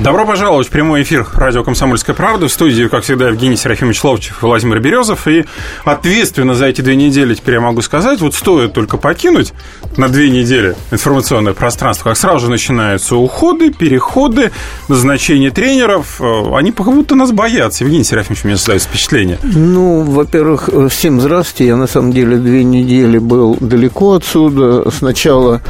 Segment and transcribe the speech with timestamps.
[0.00, 2.48] Добро пожаловать в прямой эфир радио «Комсомольская правда».
[2.48, 5.28] В студии, как всегда, Евгений Серафимович Ловчев и Владимир Березов.
[5.28, 5.44] И
[5.84, 9.52] ответственно за эти две недели, теперь я могу сказать, вот стоит только покинуть
[9.96, 14.50] на две недели информационное пространство, как сразу же начинаются уходы, переходы,
[14.88, 16.20] назначение тренеров.
[16.20, 17.84] Э, они как будто нас боятся.
[17.84, 19.38] Евгений Серафимович, у меня создается впечатление.
[19.44, 21.68] Ну, во-первых, всем здравствуйте.
[21.68, 24.90] Я, на самом деле, две недели был далеко отсюда.
[24.90, 25.62] Сначала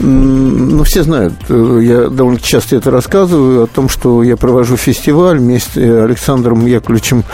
[0.00, 5.38] ну, все знают, э, я довольно часто это рассказываю, о том, что я провожу фестиваль
[5.38, 7.24] вместе с Александром Яковлевичем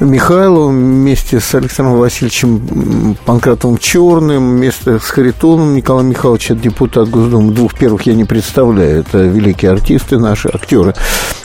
[0.00, 7.52] Михайловым вместе с Александром Васильевичем Панкратовым Черным, вместе с Харитоном Николаем Михайловичем, депутат Госдумы.
[7.52, 10.94] Двух первых я не представляю, это великие артисты наши, актеры.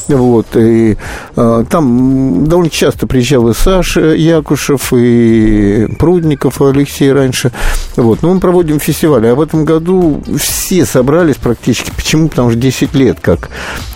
[0.07, 0.97] Вот, и
[1.35, 7.51] а, там довольно часто приезжал и Саша Якушев, и Прудников, Алексей раньше.
[7.95, 9.27] Вот, но мы проводим фестиваль.
[9.27, 11.91] А в этом году все собрались практически.
[11.95, 12.29] Почему?
[12.29, 13.49] Потому что 10 лет как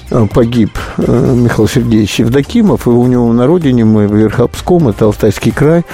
[0.10, 5.06] а, погиб а, Михаил Сергеевич Евдокимов, и у него на родине мы в Верхопском, это
[5.06, 5.86] Алтайский край,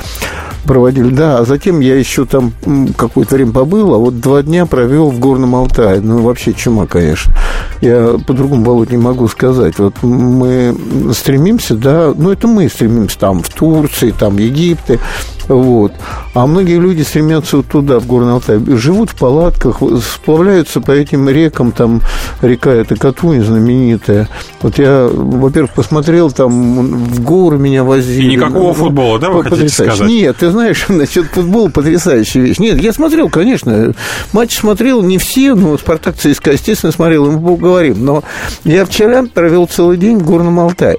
[0.65, 1.37] проводили, да.
[1.37, 2.53] А затем я еще там
[2.97, 6.01] какое-то время побыл, а вот два дня провел в Горном Алтае.
[6.01, 7.33] Ну, вообще чума, конечно.
[7.81, 9.77] Я по-другому, Володь, не могу сказать.
[9.77, 10.75] Вот мы
[11.13, 14.99] стремимся, да, ну, это мы стремимся там в Турции, там Египте,
[15.47, 15.93] вот.
[16.33, 21.29] А многие люди стремятся вот туда, в Горный Алтай, живут в палатках, сплавляются по этим
[21.29, 22.01] рекам, там
[22.41, 24.27] река это Катунь знаменитая.
[24.61, 28.33] Вот я, во-первых, посмотрел, там в горы меня возили.
[28.33, 30.07] И никакого футбола, да, вы хотите сказать?
[30.07, 32.59] Нет, ты знаешь, насчет футбола потрясающая вещь.
[32.59, 33.93] Нет, я смотрел, конечно,
[34.33, 38.03] матч смотрел не все, но Спартак ЦСКА, естественно, смотрел, и мы поговорим.
[38.03, 38.23] Но
[38.63, 40.97] я вчера провел целый день в Горном Алтае.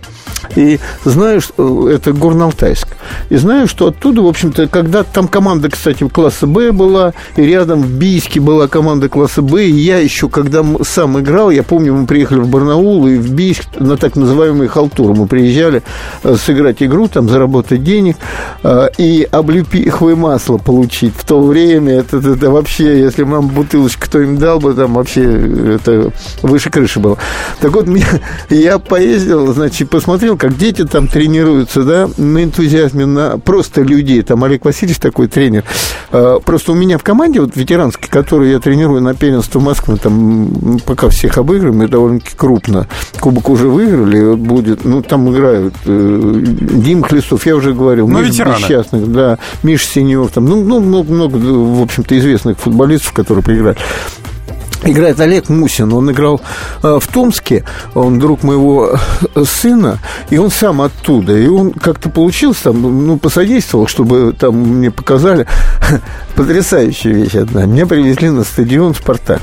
[0.56, 2.88] И знаю, что это Горно-Алтайск.
[3.28, 7.82] И знаю, что оттуда, в общем-то, когда там команда, кстати, класса Б была, и рядом
[7.82, 12.06] в Бийске была команда класса Б, и я еще, когда сам играл, я помню, мы
[12.06, 15.14] приехали в Барнаул и в Бийск на так называемый халтур.
[15.14, 15.82] Мы приезжали
[16.22, 18.16] э, сыграть игру, там заработать денег
[18.62, 21.14] э, и облепиховое масло получить.
[21.16, 24.94] В то время это, это, это вообще, если нам бутылочку кто им дал бы, там
[24.94, 25.22] вообще
[25.74, 26.12] это
[26.42, 27.18] выше крыши было.
[27.60, 27.86] Так вот,
[28.50, 34.22] я поездил, значит, посмотрел, смотрел, как дети там тренируются, да, на энтузиазме, на просто людей.
[34.28, 35.64] Там Олег Васильевич такой тренер.
[36.12, 40.78] А, просто у меня в команде, вот ветеранской, которую я тренирую на первенство Москвы, там
[40.84, 42.86] пока всех обыгрываем, и довольно-таки крупно.
[43.20, 48.44] Кубок уже выиграли, будет, ну, там играют э, Дим Хлестов, я уже говорил, ну, Миша
[48.44, 53.78] Несчастных, да, Миша Синев, там, ну, ну, много, много, в общем-то, известных футболистов, которые поиграли
[54.84, 55.92] играет Олег Мусин.
[55.92, 56.40] Он играл
[56.82, 58.98] э, в Томске, он друг моего
[59.34, 59.98] э, сына,
[60.30, 61.36] и он сам оттуда.
[61.36, 65.46] И он как-то получился там, ну, посодействовал, чтобы там мне показали
[66.34, 67.66] потрясающая вещь одна.
[67.66, 69.42] Меня привезли на стадион «Спартак».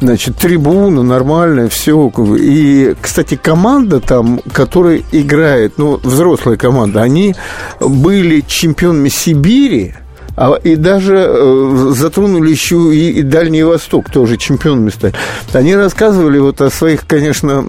[0.00, 2.12] Значит, трибуна нормальная, все.
[2.38, 7.34] И, кстати, команда там, которая играет, ну, взрослая команда, они
[7.80, 9.94] были чемпионами Сибири,
[10.36, 15.14] а, и даже э, затронули еще и, и Дальний Восток, тоже чемпионами стали.
[15.52, 17.62] Они рассказывали вот о своих, конечно,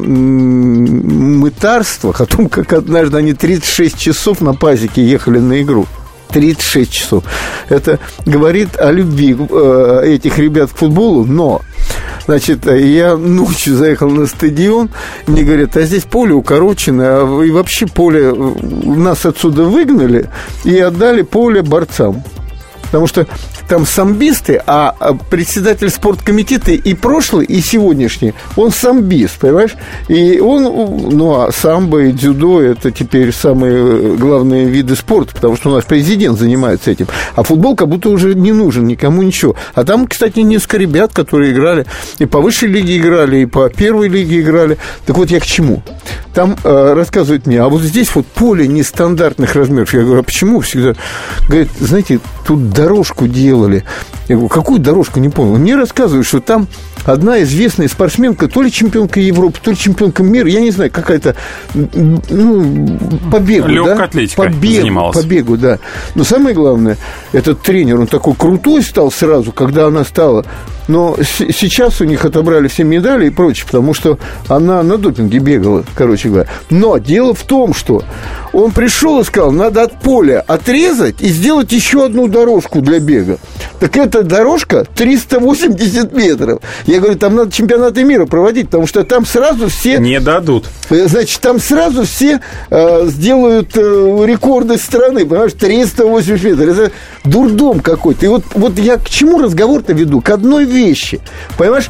[1.36, 5.86] мытарствах, о том, как однажды они 36 часов на пазике ехали на игру.
[6.30, 7.24] 36 часов.
[7.70, 11.62] Это говорит о любви э, этих ребят к футболу, но
[12.26, 14.90] Значит, я ночью заехал на стадион,
[15.28, 20.32] мне говорят, а здесь поле укорочено, а и вообще поле нас отсюда выгнали
[20.64, 22.24] и отдали поле борцам
[22.96, 23.28] потому что
[23.68, 29.76] там самбисты, а, а председатель спорткомитета и прошлый, и сегодняшний, он самбист, понимаешь?
[30.08, 35.58] И он, ну, а самбо и дзюдо– это теперь самые э, главные виды спорта, потому
[35.58, 37.08] что у нас президент занимается этим.
[37.36, 39.58] А футбол как будто уже не нужен никому ничего.
[39.74, 41.86] А там, кстати, несколько ребят, которые играли,
[42.20, 44.78] и по высшей лиге играли, и по первой лиге играли.
[45.06, 45.84] Так вот я к чему?
[46.34, 49.94] Там э, рассказывают мне, а вот здесь вот поле нестандартных размеров.
[49.94, 50.94] Я говорю, а почему всегда?
[51.50, 53.84] Говорит, знаете, тут дорожку делали.
[54.28, 55.58] Я говорю, какую дорожку, не помню.
[55.58, 56.68] Мне рассказывают, что там
[57.04, 61.36] одна известная спортсменка, то ли чемпионка Европы, то ли чемпионка мира, я не знаю, какая-то,
[61.74, 63.00] ну,
[63.32, 64.04] по бегу, Легкая да?
[64.04, 65.18] атлетика по бегу, занималась.
[65.18, 65.80] По бегу, да.
[66.14, 66.98] Но самое главное,
[67.32, 70.46] этот тренер, он такой крутой стал сразу, когда она стала
[70.88, 74.18] но сейчас у них отобрали все медали и прочее, потому что
[74.48, 76.48] она на допинге бегала, короче говоря.
[76.70, 78.04] Но дело в том, что
[78.54, 83.38] он пришел и сказал, надо от поля отрезать и сделать еще одну дорожку для бега.
[83.80, 86.60] Так эта дорожка 380 метров.
[86.86, 89.98] Я говорю, там надо чемпионаты мира проводить, потому что там сразу все...
[90.00, 90.66] Не дадут.
[90.90, 92.40] Э, Значит, там сразу все
[92.70, 96.80] э, сделают э, рекорды страны, понимаешь, 380 метров.
[96.80, 96.92] Это
[97.26, 98.26] дурдом какой-то.
[98.26, 100.22] И вот, вот я к чему разговор-то веду?
[100.22, 101.20] К одной вещи.
[101.58, 101.90] Понимаешь,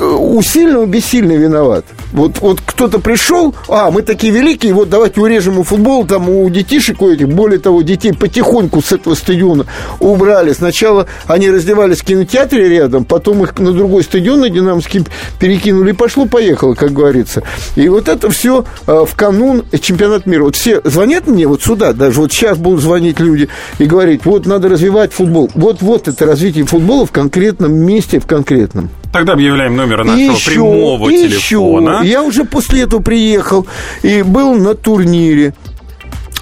[0.00, 1.84] у сильного бессильный виноват.
[2.12, 6.48] Вот, вот кто-то пришел, а, мы такие великие, вот давайте урежем ему футбол, там у
[6.50, 9.66] детишек у этих, более того, детей потихоньку с этого стадиона
[10.00, 10.52] убрали.
[10.52, 15.04] Сначала они раздевались в кинотеатре рядом, потом их на другой стадион, на Динамовский,
[15.38, 17.42] перекинули, и пошло-поехало, как говорится.
[17.74, 20.44] И вот это все в канун чемпионат мира.
[20.44, 24.46] Вот все звонят мне вот сюда, даже вот сейчас будут звонить люди и говорить, вот
[24.46, 25.50] надо развивать футбол.
[25.54, 28.90] Вот-вот это развитие футбола в конкретном месте, в конкретном.
[29.16, 32.00] Тогда объявляем номер И нашего еще, прямого и телефона.
[32.02, 32.08] еще.
[32.12, 33.66] Я уже после этого приехал
[34.02, 35.54] и был на турнире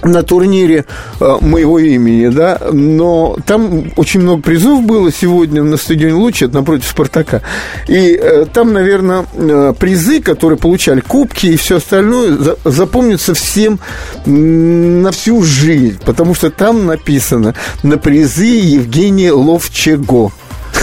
[0.03, 0.85] на турнире
[1.19, 6.55] э, моего имени, да, но там очень много призов было сегодня на стадионе Луч, это
[6.55, 7.41] напротив Спартака.
[7.87, 13.79] И э, там, наверное, э, призы, которые получали, кубки и все остальное, за- запомнятся всем
[14.27, 20.31] на всю жизнь, потому что там написано на призы Евгения Ловчего.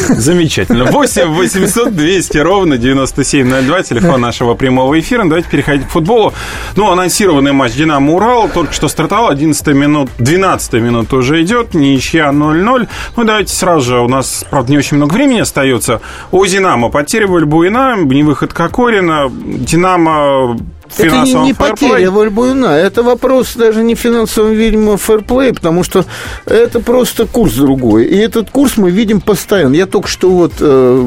[0.09, 0.85] Замечательно.
[0.87, 5.25] 8 800 200 ровно 9702, телефон нашего прямого эфира.
[5.25, 6.33] Давайте переходить к футболу.
[6.77, 12.89] Ну, анонсированный матч «Динамо-Урал» только что стартовал, 11 минут, 12 минут уже идет, ничья 0-0.
[13.17, 16.01] Ну, давайте сразу же, у нас, правда, не очень много времени остается.
[16.31, 20.57] У «Динамо» потеря Вальбуина, не выход Кокорина, «Динамо»
[20.99, 26.05] Это не, не потеря Вальбуина, это вопрос даже не финансового, видимо, фэрплей, потому что
[26.47, 28.05] это просто курс другой.
[28.05, 29.75] И этот курс мы видим постоянно.
[29.75, 31.03] Я только что вот э,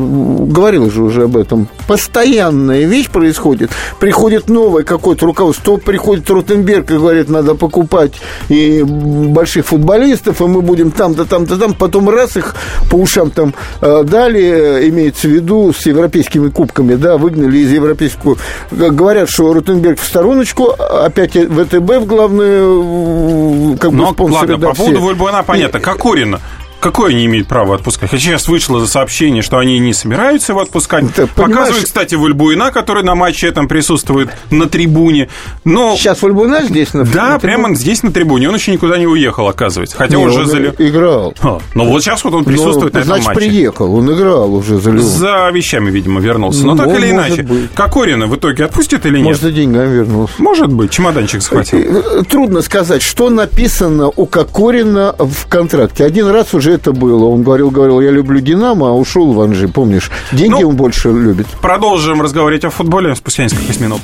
[0.47, 1.67] говорил же уже об этом.
[1.87, 3.71] Постоянная вещь происходит.
[3.99, 5.65] Приходит новое какое-то руководство.
[5.65, 8.13] То приходит Ротенберг и говорит, надо покупать
[8.49, 11.73] и больших футболистов, и мы будем там-то, там-то, там.
[11.73, 12.55] Потом раз их
[12.89, 18.37] по ушам там э, дали, имеется в виду с европейскими кубками, да, выгнали из европейского.
[18.71, 24.51] Говорят, что Ротенберг в стороночку, опять ВТБ в главные как бы Но, спонсоры.
[24.51, 24.83] ладно, да, по все.
[24.85, 25.79] поводу Вальбуана понятно.
[25.79, 26.39] Кокорина.
[26.85, 28.11] Какое они имеют право отпускать?
[28.11, 31.03] Хотя сейчас вышло сообщение, что они не собираются его отпускать.
[31.15, 35.27] Ты понимаешь- Показывают, кстати, Вальбуина, который на матче этом присутствует на трибуне.
[35.63, 38.49] Но Сейчас Вальбуна здесь на да, на прямо здесь на трибуне.
[38.49, 39.97] Он еще никуда не уехал, оказывается.
[39.97, 41.33] Хотя Не, уже он зале- играл.
[41.41, 43.39] А, Ну вот сейчас вот он присутствует Ну, на этом значит, матче.
[43.39, 45.01] приехал, он играл уже за Леон.
[45.03, 46.63] За вещами, видимо, вернулся.
[46.67, 47.41] Но Ну, так или иначе.
[47.41, 47.71] быть.
[47.73, 49.23] Кокорина в итоге отпустит или нет?
[49.25, 50.33] Может, за деньгами вернулся.
[50.37, 51.79] Может быть, чемоданчик схватил.
[51.79, 56.05] Э, Трудно сказать, что написано у Кокорина в контракте.
[56.05, 57.25] Один раз уже это было.
[57.25, 60.11] Он говорил, говорил, я люблю Динамо, а ушел в Анжи, помнишь?
[60.31, 61.47] Деньги Ну, он больше любит.
[61.61, 64.01] Продолжим разговаривать о футболе спустя несколько минут.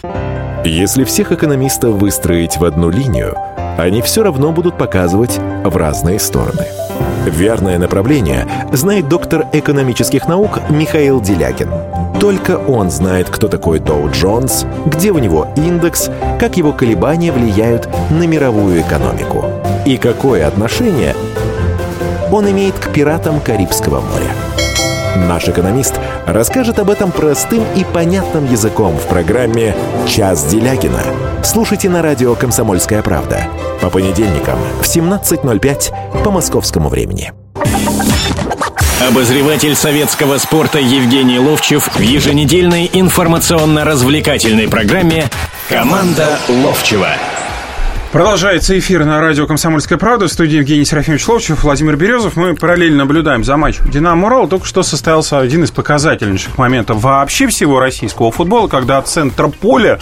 [0.65, 3.35] Если всех экономистов выстроить в одну линию,
[3.77, 6.65] они все равно будут показывать в разные стороны.
[7.25, 11.69] Верное направление знает доктор экономических наук Михаил Делякин.
[12.19, 16.09] Только он знает, кто такой Доу Джонс, где у него индекс,
[16.39, 19.45] как его колебания влияют на мировую экономику
[19.85, 21.15] и какое отношение
[22.31, 24.31] он имеет к пиратам Карибского моря.
[25.27, 29.75] Наш экономист расскажет об этом простым и понятным языком в программе
[30.07, 31.03] «Час Делягина».
[31.43, 33.47] Слушайте на радио «Комсомольская правда»
[33.81, 37.33] по понедельникам в 17.05 по московскому времени.
[39.07, 45.29] Обозреватель советского спорта Евгений Ловчев в еженедельной информационно-развлекательной программе
[45.67, 47.09] «Команда Ловчева».
[48.11, 50.27] Продолжается эфир на радио «Комсомольская правда».
[50.27, 52.35] В студии Евгений Серафимович Ловчев, Владимир Березов.
[52.35, 54.49] Мы параллельно наблюдаем за матчем «Динамо-Урал».
[54.49, 59.97] Только что состоялся один из показательнейших моментов вообще всего российского футбола, когда от центра поля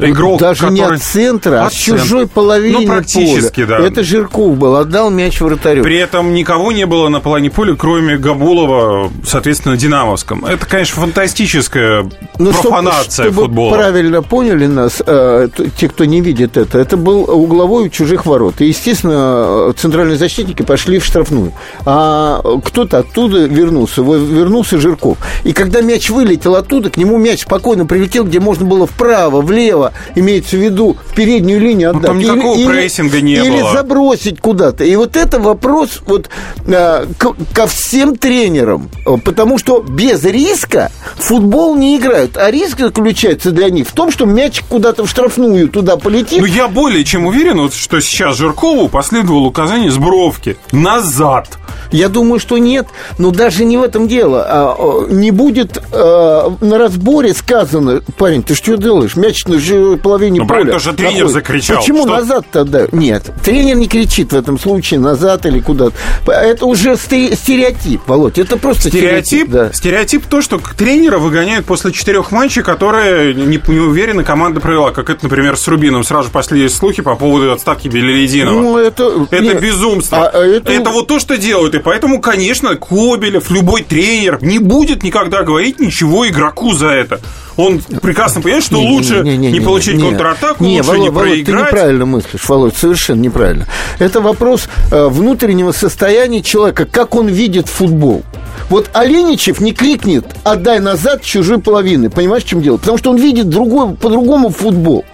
[0.00, 0.96] игрок, Даже не который...
[0.96, 2.26] от центра, а От с чужой центра.
[2.34, 3.78] половины Ну, практически, поля.
[3.78, 3.86] да.
[3.86, 5.84] Это Жирков был, отдал мяч вратарю.
[5.84, 10.44] При этом никого не было на половине поля, кроме Габулова, соответственно, Динамовском.
[10.46, 13.72] Это, конечно, фантастическая Ну, чтоб- профанация чтобы футбола.
[13.76, 18.60] правильно поняли нас, э, те, кто не видит это, это был угловой у чужих ворот.
[18.60, 21.52] И, естественно, центральные защитники пошли в штрафную.
[21.84, 24.02] А кто-то оттуда вернулся.
[24.02, 25.18] Вернулся Жирков.
[25.44, 29.92] И когда мяч вылетел оттуда, к нему мяч спокойно прилетел, где можно было вправо, влево,
[30.14, 32.06] имеется в виду, в переднюю линию Ну, отдать.
[32.10, 33.72] там никакого прессинга не или было.
[33.72, 34.84] забросить куда-то.
[34.84, 36.28] И вот это вопрос вот,
[36.66, 38.88] э, к- ко всем тренерам.
[39.24, 42.36] Потому что без риска футбол не играют.
[42.36, 46.40] А риск заключается для них в том, что мяч куда-то в штрафную туда полетит.
[46.40, 51.58] Ну, я более чем уверен, вот, что сейчас Жиркову последовало указание с бровки назад.
[51.92, 52.86] Я думаю, что нет.
[53.18, 54.44] Но даже не в этом дело.
[54.46, 59.16] А, не будет а, на разборе сказано, парень, ты что делаешь?
[59.16, 60.64] Мяч на же половине ну, поля.
[60.64, 61.32] Ну, тоже тренер находит.
[61.32, 61.78] закричал.
[61.78, 62.16] Почему что?
[62.16, 62.86] назад тогда?
[62.92, 65.94] Нет, тренер не кричит в этом случае назад или куда-то.
[66.26, 68.38] Это уже стереотип, Володь.
[68.38, 69.26] Это просто стереотип.
[69.26, 69.72] Стереотип, да.
[69.72, 74.90] стереотип то, что тренера выгоняют после четырех матчей, которые не, не уверены команда провела.
[74.92, 76.04] Как это, например, с Рубином.
[76.04, 78.60] Сразу пошли слухи по поводу отставки Белелединова.
[78.60, 79.26] Ну, это...
[79.30, 80.28] Это нет, безумство.
[80.28, 80.72] А, это...
[80.72, 81.74] это вот то, что делают.
[81.74, 87.20] И поэтому, конечно, Кобелев, любой тренер не будет никогда говорить ничего игроку за это.
[87.56, 90.90] Он прекрасно понимает, что не, лучше не, не, не, не получить не, контратаку, не, лучше
[90.90, 91.48] Володь, не проиграть.
[91.48, 93.66] Володь, ты неправильно мыслишь, Володь, совершенно неправильно.
[93.98, 98.24] Это вопрос э, внутреннего состояния человека, как он видит футбол.
[98.68, 102.10] Вот Оленичев не крикнет «отдай назад чужой половины».
[102.10, 102.76] Понимаешь, в чем дело?
[102.76, 105.04] Потому что он видит другой, по-другому футбол.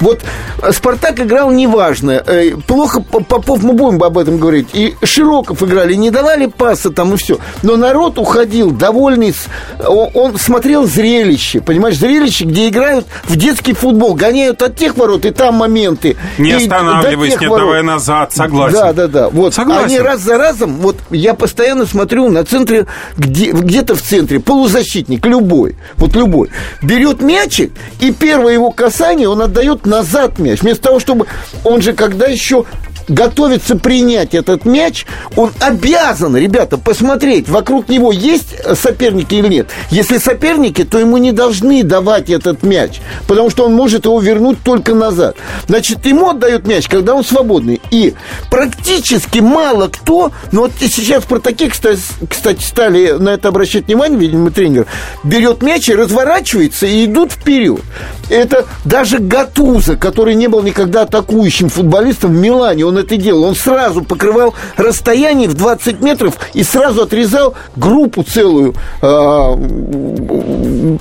[0.00, 0.22] Вот
[0.72, 2.22] Спартак играл неважно.
[2.26, 4.68] Э, плохо Попов, мы будем об этом говорить.
[4.72, 7.38] И Широков играли, не давали паса там и все.
[7.62, 9.34] Но народ уходил довольный.
[9.86, 11.60] Он смотрел зрелище.
[11.60, 14.14] Понимаешь, зрелище, где играют в детский футбол.
[14.14, 16.16] Гоняют от тех ворот, и там моменты.
[16.38, 18.32] Не останавливайся, не давай назад.
[18.32, 18.78] Согласен.
[18.78, 19.28] Да, да, да.
[19.28, 19.54] Вот.
[19.54, 19.84] Согласен.
[19.84, 25.24] Они раз за разом, вот я постоянно смотрю на центре, где, где-то в центре, полузащитник,
[25.26, 26.50] любой, вот любой,
[26.82, 30.62] берет мячик, и первое его касание он отдает назад мяч.
[30.62, 31.26] Вместо того, чтобы...
[31.64, 32.64] Он же когда еще
[33.10, 35.04] готовится принять этот мяч,
[35.36, 39.68] он обязан, ребята, посмотреть, вокруг него есть соперники или нет.
[39.90, 44.62] Если соперники, то ему не должны давать этот мяч, потому что он может его вернуть
[44.62, 45.36] только назад.
[45.66, 47.80] Значит, ему отдают мяч, когда он свободный.
[47.90, 48.14] И
[48.50, 54.50] практически мало кто, ну вот сейчас про таких, кстати, стали на это обращать внимание, видимо,
[54.50, 54.86] тренер,
[55.24, 57.80] берет мяч и разворачивается и идут вперед.
[58.28, 63.44] Это даже Гатуза, который не был никогда атакующим футболистом в Милане, он это делал.
[63.44, 69.06] Он сразу покрывал расстояние в 20 метров и сразу отрезал группу целую э,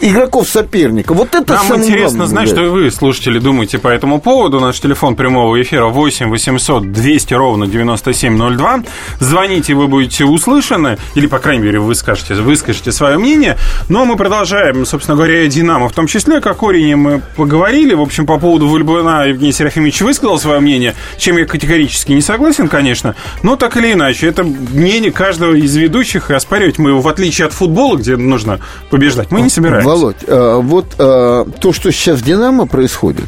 [0.01, 1.13] игроков соперника.
[1.13, 2.55] Вот это Нам интересно знать, да.
[2.55, 4.59] что и вы, слушатели, думаете по этому поводу.
[4.59, 8.83] Наш телефон прямого эфира 8 800 200 ровно 9702.
[9.19, 13.57] Звоните, вы будете услышаны, или, по крайней мере, вы скажете, выскажете свое мнение.
[13.89, 16.41] Но мы продолжаем, собственно говоря, Динамо в том числе.
[16.41, 17.93] Как Орине мы поговорили.
[17.93, 22.21] В общем, по поводу Вульбуна Евгений Серафимович высказал свое мнение, чем я категорически категорически не
[22.21, 27.01] согласен, конечно, но так или иначе, это мнение каждого из ведущих, и оспаривать мы его,
[27.01, 28.59] в отличие от футбола, где нужно
[28.89, 29.87] побеждать, мы не собираемся.
[29.87, 33.25] Володь, э, вот э, то, что сейчас в «Динамо» происходит,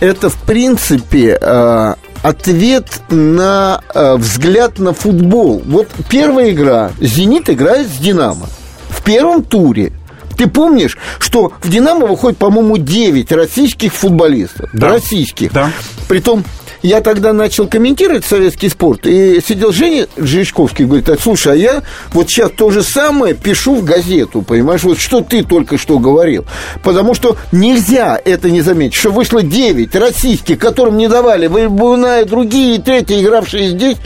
[0.00, 5.62] это, в принципе, э, ответ на взгляд на футбол.
[5.66, 6.90] Вот первая игра.
[6.98, 8.46] «Зенит» играет с «Динамо».
[8.88, 9.92] В первом туре
[10.36, 14.70] ты помнишь, что в «Динамо» выходит, по-моему, 9 российских футболистов.
[14.72, 14.88] Да.
[14.88, 15.52] Российских.
[15.52, 15.70] Да.
[16.08, 16.44] Притом
[16.84, 21.82] я тогда начал комментировать советский спорт, и сидел Женя Жичковский, говорит, а, слушай, а я
[22.12, 26.44] вот сейчас то же самое пишу в газету, понимаешь, вот что ты только что говорил.
[26.82, 32.26] Потому что нельзя это не заметить, что вышло 9 российских, которым не давали Вальбуна и
[32.26, 33.96] другие, и третьи, игравшие здесь.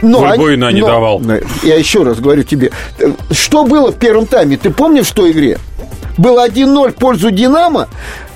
[0.00, 1.20] Но Вальбуина они, не но, давал.
[1.62, 2.70] Я еще раз говорю тебе,
[3.30, 5.58] что было в первом тайме, ты помнишь в той игре?
[6.18, 7.88] Было 1-0 в пользу «Динамо»,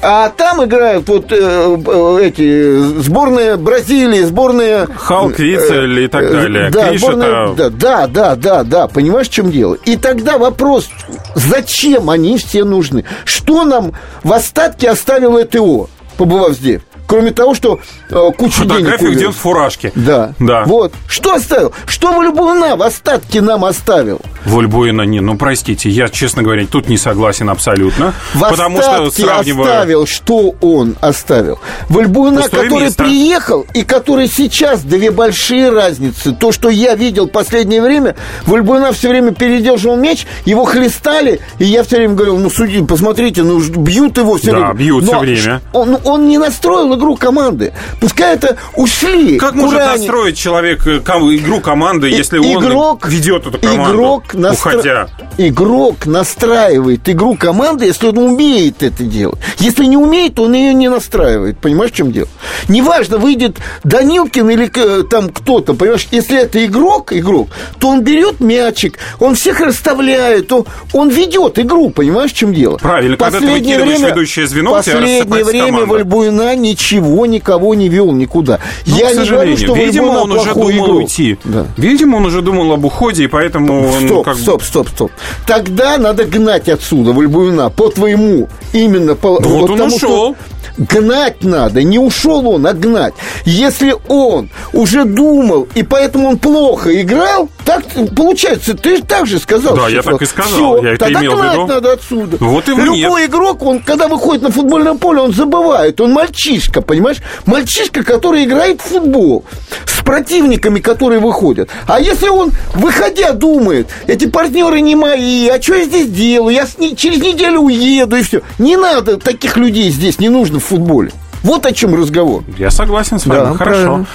[0.02, 4.86] а там играют вот э, э, эти сборные Бразилии, сборные...
[4.96, 6.70] Халк, Вицель и так э, далее.
[6.70, 9.74] Да, сборная, да, да, да, да, да, понимаешь, в чем дело?
[9.84, 10.90] И тогда вопрос,
[11.34, 13.04] зачем они все нужны?
[13.24, 13.92] Что нам
[14.22, 16.82] в остатке оставил ЭТО, побывав здесь?
[17.06, 19.16] Кроме того, что э, кучу Фотография, денег...
[19.16, 19.92] где он в фуражке.
[19.94, 20.32] Да.
[20.38, 20.64] да.
[20.64, 20.92] Вот.
[21.08, 21.72] Что оставил?
[21.86, 24.20] Что Вальбуина в остатке нам оставил?
[24.44, 28.12] Вальбуина не, ну простите, я, честно говоря, тут не согласен абсолютно.
[28.32, 29.70] В потому что сравниваю...
[29.70, 31.58] оставил, что он оставил?
[31.88, 33.04] Вальбуина, который место.
[33.04, 36.32] приехал и который сейчас, две большие разницы.
[36.32, 41.64] То, что я видел в последнее время, Вальбуина все время передерживал мяч, его хлестали, и
[41.64, 44.68] я все время говорил, ну, суди, посмотрите, ну, бьют его все да, время.
[44.68, 45.60] Да, бьют Но все время.
[45.72, 47.72] Он, он не настроил игру команды.
[48.00, 49.38] Пускай это ушли.
[49.38, 54.72] Как может настроить человек э, игру команды, если игрок, он ведет эту команду, игрок настро...
[54.72, 55.08] уходя?
[55.38, 59.38] Игрок настраивает игру команды, если он умеет это делать.
[59.58, 61.58] Если не умеет, он ее не настраивает.
[61.58, 62.28] Понимаешь, в чем дело?
[62.68, 67.48] Неважно, выйдет Данилкин или э, там кто-то, понимаешь, если это игрок, игрок,
[67.78, 72.78] то он берет мячик, он всех расставляет, он, он ведет игру, понимаешь, в чем дело?
[72.78, 78.12] Правильно, последнее когда ты время, ведущее звено, последнее время Вальбуина ничего ничего никого не вел
[78.12, 78.60] никуда.
[78.86, 80.96] Ну, Я не говорю, что Видимо, он уже думал игру.
[80.98, 81.38] уйти.
[81.44, 81.66] Да.
[81.76, 83.90] Видимо, он уже думал об уходе, и поэтому...
[83.92, 84.36] Стоп, ну, как...
[84.36, 85.10] стоп, стоп, стоп.
[85.46, 89.14] Тогда надо гнать отсюда Вальбуина по твоему именно...
[89.14, 89.98] По, ну, вот он ушел.
[89.98, 90.36] Что
[90.78, 93.14] Гнать надо, не ушел он, а гнать.
[93.46, 97.82] Если он уже думал, и поэтому он плохо играл, так
[98.14, 99.76] получается, ты так же сказал.
[99.76, 101.66] Да, я так и сказал, Все, я это тогда имел в виду.
[101.66, 102.36] надо отсюда.
[102.40, 107.18] Вот его Любой игрок, он, когда выходит на футбольное поле, он забывает, он мальчишка, понимаешь?
[107.44, 109.44] Мальчишка, который играет в футбол
[109.84, 111.68] с противниками, которые выходят.
[111.88, 116.54] А если он, выходя, думает, эти партнеры не мои, а что я здесь делаю?
[116.54, 118.42] Я с ней- через неделю уеду и все.
[118.58, 121.10] Не надо таких людей здесь, не нужно в футболе.
[121.42, 122.44] Вот о чем разговор.
[122.58, 123.40] Я согласен с вами.
[123.40, 123.80] Да, Хорошо.
[123.82, 124.06] правильно.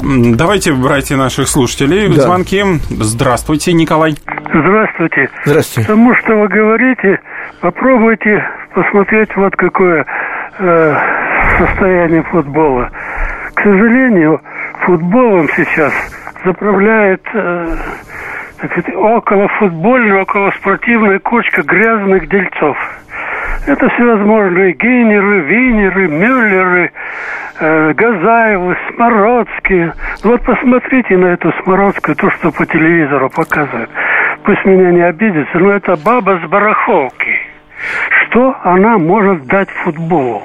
[0.00, 2.08] Давайте брать и наших слушателей.
[2.08, 2.22] Да.
[2.22, 2.62] Звонки.
[2.90, 4.14] Здравствуйте, Николай.
[4.52, 5.30] Здравствуйте.
[5.44, 5.88] Здравствуйте.
[5.88, 7.20] Тому, что вы говорите,
[7.60, 8.44] попробуйте
[8.74, 10.04] посмотреть вот какое
[10.58, 10.96] э,
[11.58, 12.90] состояние футбола.
[13.54, 14.40] К сожалению,
[14.84, 15.92] футболом сейчас
[16.44, 17.76] заправляет э,
[18.94, 22.76] около футбольная, около спортивная кучка грязных дельцов.
[23.64, 26.90] Это всевозможные гейнеры, винеры, мюллеры,
[27.60, 29.92] э, Газаевы, Смородские.
[30.24, 33.90] Вот посмотрите на эту Смородскую, то, что по телевизору показывают.
[34.42, 37.38] Пусть меня не обидится, но это баба с барахолки.
[38.10, 40.42] Что она может дать футболу?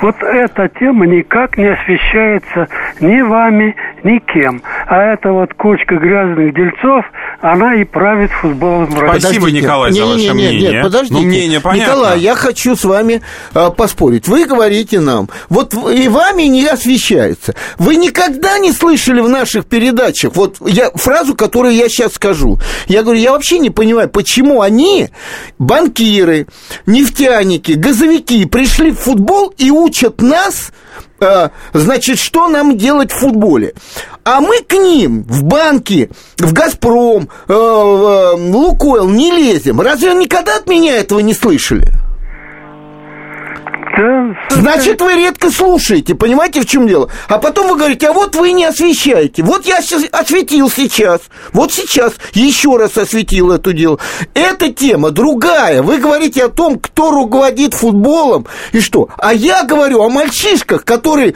[0.00, 2.68] Вот эта тема никак не освещается
[3.00, 4.60] ни вами, ни кем.
[4.86, 7.04] А эта вот кучка грязных дельцов,
[7.40, 9.20] она и правит футболом в России.
[9.20, 9.62] Спасибо, Подождите.
[9.62, 10.70] Николай, за Не, не, ваше не, не, мнение.
[10.72, 11.14] Нет, подождите.
[11.14, 11.90] Ну, мнение понятно.
[11.90, 13.22] Николай, я хочу с вами
[13.54, 14.26] а, поспорить.
[14.26, 17.54] Вы говорите нам, вот и вами не освещается.
[17.78, 22.58] Вы никогда не слышали в наших передачах вот я, фразу, которую я сейчас скажу.
[22.88, 25.10] Я говорю, я вообще не понимаю, почему они,
[25.60, 26.48] банкиры,
[26.86, 30.72] нефтяники, газовики, пришли в футбол и учат нас
[31.72, 33.74] значит, что нам делать в футболе?
[34.24, 39.80] А мы к ним в банки, в Газпром, э, в э, Лукойл не лезем.
[39.80, 41.92] Разве никогда от меня этого не слышали?
[43.96, 47.10] Да, Значит, вы редко слушаете, понимаете, в чем дело?
[47.28, 49.42] А потом вы говорите, а вот вы не освещаете.
[49.42, 53.98] Вот я осветил сейчас, вот сейчас еще раз осветил эту дело.
[54.34, 55.82] Эта тема другая.
[55.82, 59.08] Вы говорите о том, кто руководит футболом и что.
[59.18, 61.34] А я говорю о мальчишках, которые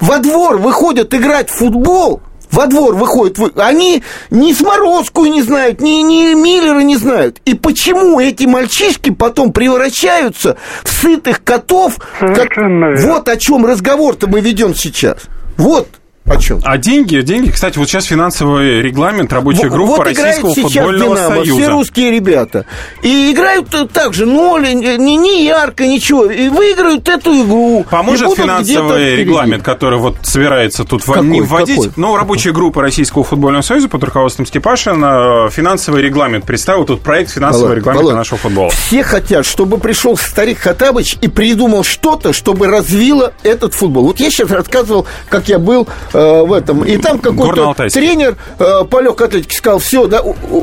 [0.00, 5.80] во двор выходят играть в футбол, во двор выходят, вы- они ни Смородскую не знают,
[5.80, 7.38] ни, ни Миллера не знают.
[7.44, 11.96] И почему эти мальчишки потом превращаются в сытых котов?
[12.18, 12.94] как- верно.
[12.96, 15.18] Вот о чем разговор-то мы ведем сейчас.
[15.56, 15.88] Вот
[16.30, 16.60] о чем.
[16.64, 21.52] А деньги, деньги, кстати, вот сейчас финансовый регламент рабочей группы вот Российского футбольного «Динамо», все
[21.52, 21.70] союза.
[21.70, 22.66] русские ребята.
[23.02, 26.26] И играют э, так же, ноль, не, не ярко, ничего.
[26.26, 27.86] И выиграют эту игру.
[27.90, 31.40] Поможет финансовый регламент, который вот собирается тут Какой?
[31.40, 31.76] вводить.
[31.76, 31.92] Какой?
[31.96, 37.30] Ну, рабочая группа Российского футбольного союза под руководством Степашина э, финансовый регламент представил тут проект
[37.30, 38.70] финансового Володь, регламента Володь, нашего футбола.
[38.70, 44.04] Все хотят, чтобы пришел старик Хатабыч и придумал что-то, чтобы развило этот футбол.
[44.04, 46.84] Вот я сейчас рассказывал, как я был э, в этом.
[46.84, 50.22] И там какой-то тренер э, по легкой атлетике сказал, все, да,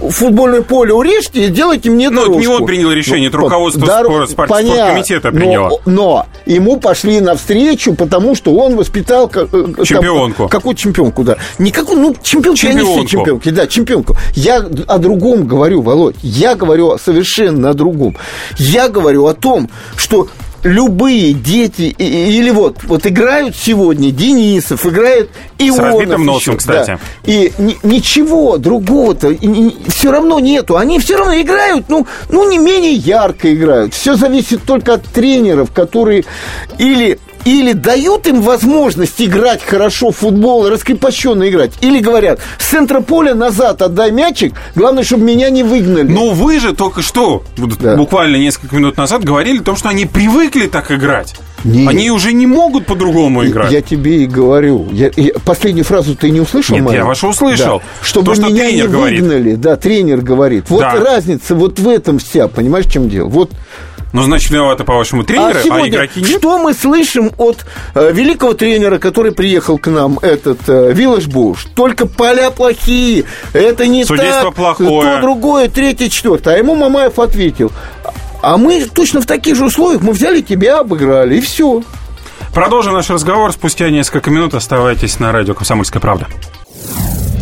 [0.09, 2.39] футбольное поле урежьте и делайте мне Ну, это дорожку.
[2.41, 5.31] не он принял решение, это вот, руководство дор- спор- спорт- понятно.
[5.31, 5.69] приняло.
[5.85, 9.31] Но, но ему пошли навстречу, потому что он воспитал...
[9.33, 10.47] э, там- Чемпионку.
[10.47, 11.37] какую чемпионку, да.
[11.59, 12.99] Никакую, ну, чемпионку, я не Чемпионку.
[12.99, 14.17] все чемпионки, да, чемпионку.
[14.33, 16.15] Я о другом говорю, Володь.
[16.21, 18.17] Я говорю совершенно о другом.
[18.57, 20.27] Я говорю о том, что
[20.65, 25.30] любые дети и- и- или вот вот играют сегодня Денисов играет
[25.91, 26.88] разбитым носом, еще, кстати.
[26.88, 27.32] да.
[27.32, 29.32] и ни- ничего другого-то
[29.88, 34.63] все равно нету они все равно играют ну ну не менее ярко играют все зависит
[34.65, 36.25] только от тренеров которые
[36.80, 43.01] или или дают им возможность играть хорошо в футбол, раскрепощенно играть, или говорят, с центра
[43.01, 46.03] поля назад отдай мячик, главное, чтобы меня не выгнали.
[46.12, 47.43] Но вы же только что,
[47.79, 47.95] Да.
[47.95, 51.36] буквально несколько минут назад, говорили о том, что они привыкли так играть.
[51.63, 51.88] Нет.
[51.89, 53.71] Они уже не могут по-другому играть.
[53.71, 54.88] Я тебе и говорю.
[54.91, 56.75] Я, я- последнюю фразу ты не услышал?
[56.75, 56.97] Нет, мою?
[56.97, 57.79] я вашу услышал.
[57.79, 58.05] Да.
[58.05, 59.21] Чтобы То, что меня тренер не говорит.
[59.21, 59.55] выгнали.
[59.55, 60.65] Да, тренер говорит.
[60.69, 60.91] Вот Да.
[60.93, 62.47] разница вот в этом вся.
[62.47, 63.29] Понимаешь, в чем дело?
[63.29, 63.51] Вот
[64.13, 66.39] Ну, значит, виноваты, по-вашему, тренеры, а, сегодня игроки нет?
[66.39, 67.65] что мы слышим от
[67.95, 71.65] э, великого тренера, который приехал к нам, этот э, Виллаж Буш?
[71.75, 75.15] Только поля плохие, это не Судейство так, плохое.
[75.15, 76.55] то, другое, третье, четвертое.
[76.55, 77.71] А ему Мамаев ответил,
[78.41, 81.83] а мы точно в таких же условиях, мы взяли тебя, обыграли, и все.
[82.53, 84.53] Продолжим наш разговор спустя несколько минут.
[84.53, 86.27] Оставайтесь на радио «Комсомольская правда».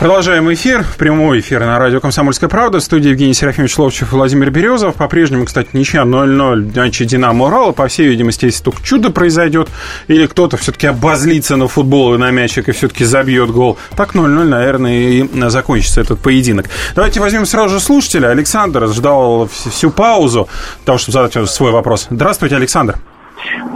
[0.00, 0.86] Продолжаем эфир.
[0.96, 2.78] Прямой эфир на радио «Комсомольская правда».
[2.78, 4.94] В студии Евгений Серафимович Ловчев и Владимир Березов.
[4.94, 7.72] По-прежнему, кстати, ничья 0-0 матче «Динамо» Урала.
[7.72, 9.68] По всей видимости, если только чудо произойдет,
[10.08, 14.44] или кто-то все-таки обозлится на футбол и на мячик и все-таки забьет гол, так 0-0,
[14.44, 16.70] наверное, и закончится этот поединок.
[16.94, 18.28] Давайте возьмем сразу же слушателя.
[18.28, 20.48] Александр ждал всю паузу
[20.86, 22.06] того, чтобы задать свой вопрос.
[22.08, 22.96] Здравствуйте, Александр.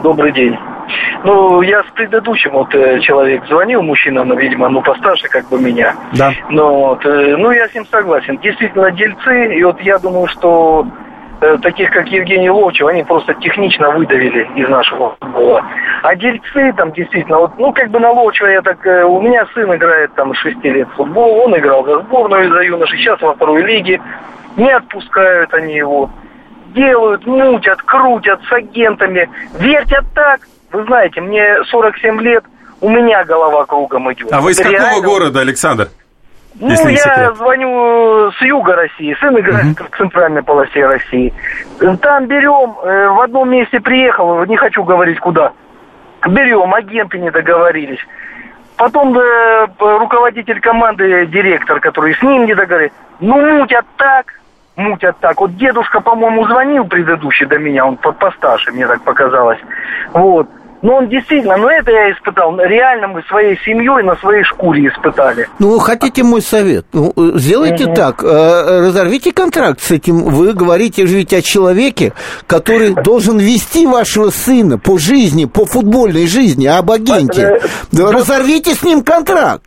[0.03, 0.57] Добрый день.
[1.25, 5.59] Ну, я с предыдущим вот э, человек звонил, мужчина, ну, видимо, ну, постарше как бы
[5.61, 5.95] меня.
[6.13, 6.33] Да.
[6.51, 8.39] Но, вот, э, ну, я с ним согласен.
[8.39, 10.87] Действительно, дельцы, и вот я думаю, что
[11.41, 15.65] э, таких, как Евгений Ловчев, они просто технично выдавили из нашего футбола.
[16.03, 19.75] А дельцы там действительно, вот, ну, как бы на Ловчева я так, у меня сын
[19.75, 23.63] играет там 6 лет в футбол, он играл за сборную, за юношей, сейчас во второй
[23.63, 24.01] лиге,
[24.57, 26.11] не отпускают они его
[26.75, 30.41] делают, мутят, крутят с агентами, вертят так.
[30.75, 32.45] Вы знаете, мне 47 лет,
[32.81, 34.33] у меня голова кругом идет.
[34.33, 35.89] А вы из Это какого реально- города, Александр?
[36.61, 37.37] Ну, я секрет?
[37.37, 41.33] звоню с юга России, сын играет в центральной полосе России.
[42.01, 45.53] Там берем, э, в одном месте приехал, не хочу говорить куда.
[46.29, 47.99] Берем, агенты не договорились.
[48.77, 52.93] Потом э, руководитель команды, директор, который с ним не договорились.
[53.21, 54.27] Ну, мутят так,
[54.77, 55.41] мутят так.
[55.41, 59.59] Вот дедушка, по-моему, звонил предыдущий до меня, он по- постарше, мне так показалось.
[60.13, 60.49] Вот.
[60.85, 65.49] Но он действительно, ну это я испытал, реально мы своей семьей на своей шкуре испытали.
[65.59, 66.85] Ну, хотите мой совет?
[66.93, 70.25] Ну, э, сделайте так, э, разорвите контракт с этим.
[70.25, 72.13] Вы говорите же ведь о человеке,
[72.47, 77.63] который должен вести вашего сына по жизни, по футбольной жизни, об агенте.
[77.63, 79.65] Э, Разорвите с ним контракт.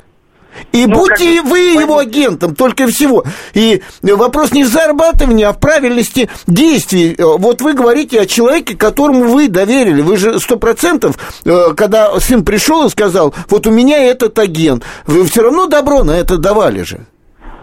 [0.72, 3.24] И Ну, будьте как вы его агентом, только и всего.
[3.54, 7.16] И вопрос не в зарабатывании, а в правильности действий.
[7.18, 10.02] Э, Вот вы говорите о человеке, которому вы доверили.
[10.02, 14.84] Вы же сто процентов, э, когда сын пришел и сказал, вот у меня этот агент,
[15.06, 17.06] вы все равно добро на это давали же.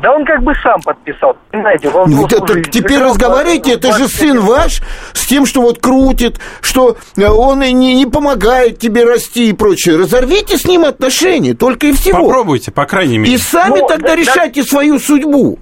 [0.05, 1.89] Да он как бы сам подписал, понимаете.
[1.89, 4.83] Он, Ну, это- уже теперь разговаривайте, это же 20 сын ваш,
[5.15, 9.55] с тем, что вот крутит, что э, он и не, не помогает тебе расти и
[9.55, 9.97] прочее.
[9.97, 12.23] Разорвите с ним отношения, только и всего.
[12.27, 13.33] Попробуйте, по крайней мере.
[13.33, 15.59] И сами Ну, тогда да- решайте свою судьбу.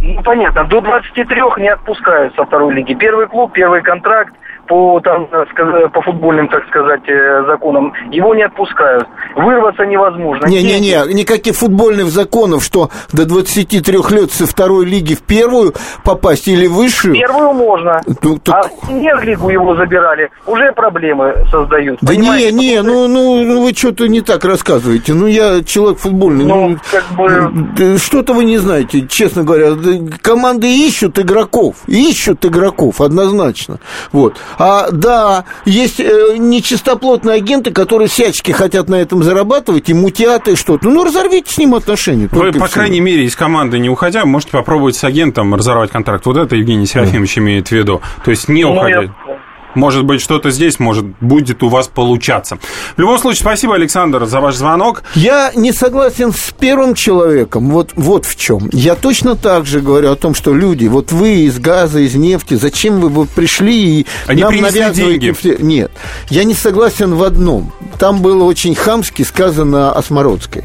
[0.00, 2.94] Ну, понятно, до 23 не отпускают со второй лиги.
[2.94, 4.32] Первый клуб, первый контракт
[4.66, 9.06] по, там, э, сказ- по футбольным, так сказать, э, законам, его не отпускают.
[9.36, 10.46] Вырваться невозможно.
[10.46, 15.74] Не-не-не, никаких футбольных законов, что до 23 лет со второй лиги в первую
[16.04, 17.12] попасть или выше.
[17.12, 18.00] Первую можно.
[18.22, 21.98] Ну, так- А в премьер-лигу его забирали, уже проблемы создают.
[22.02, 22.52] Да не, понимаете?
[22.52, 25.14] не, ну, ну, ну вы что-то не так рассказываете.
[25.14, 26.44] Ну, я человек футбольный.
[26.44, 29.72] Ну, Ну, как бы- что-то вы не знаете, честно говоря.
[30.22, 31.76] Команды ищут игроков.
[31.86, 33.78] Ищут игроков, однозначно.
[34.12, 34.36] Вот.
[34.58, 40.56] А да, есть э, нечистоплотные агенты, которые всячески хотят на этом зарабатывать и мутят и
[40.56, 40.88] что-то.
[40.88, 42.28] Ну, разорвите с ним отношения.
[42.32, 42.68] Вы, по всего.
[42.68, 46.24] крайней мере, из команды не уходя, можете попробовать с агентом разорвать контракт.
[46.26, 48.00] Вот это Евгений Серафимович имеет в виду.
[48.24, 49.02] То есть не Ну, уходя.
[49.02, 49.14] я-
[49.76, 52.58] Может быть, что-то здесь может будет у вас получаться.
[52.96, 55.02] В любом случае, спасибо, Александр, за ваш звонок.
[55.14, 57.70] Я не согласен с первым человеком.
[57.70, 58.70] Вот, вот в чем.
[58.72, 62.54] Я точно так же говорю о том, что люди, вот вы из газа, из нефти,
[62.54, 65.62] зачем вы вот пришли и Они нам навязываете деньги.
[65.62, 65.92] Нет,
[66.30, 67.70] я не согласен в одном.
[67.98, 70.64] Там было очень хамски сказано о Смородской.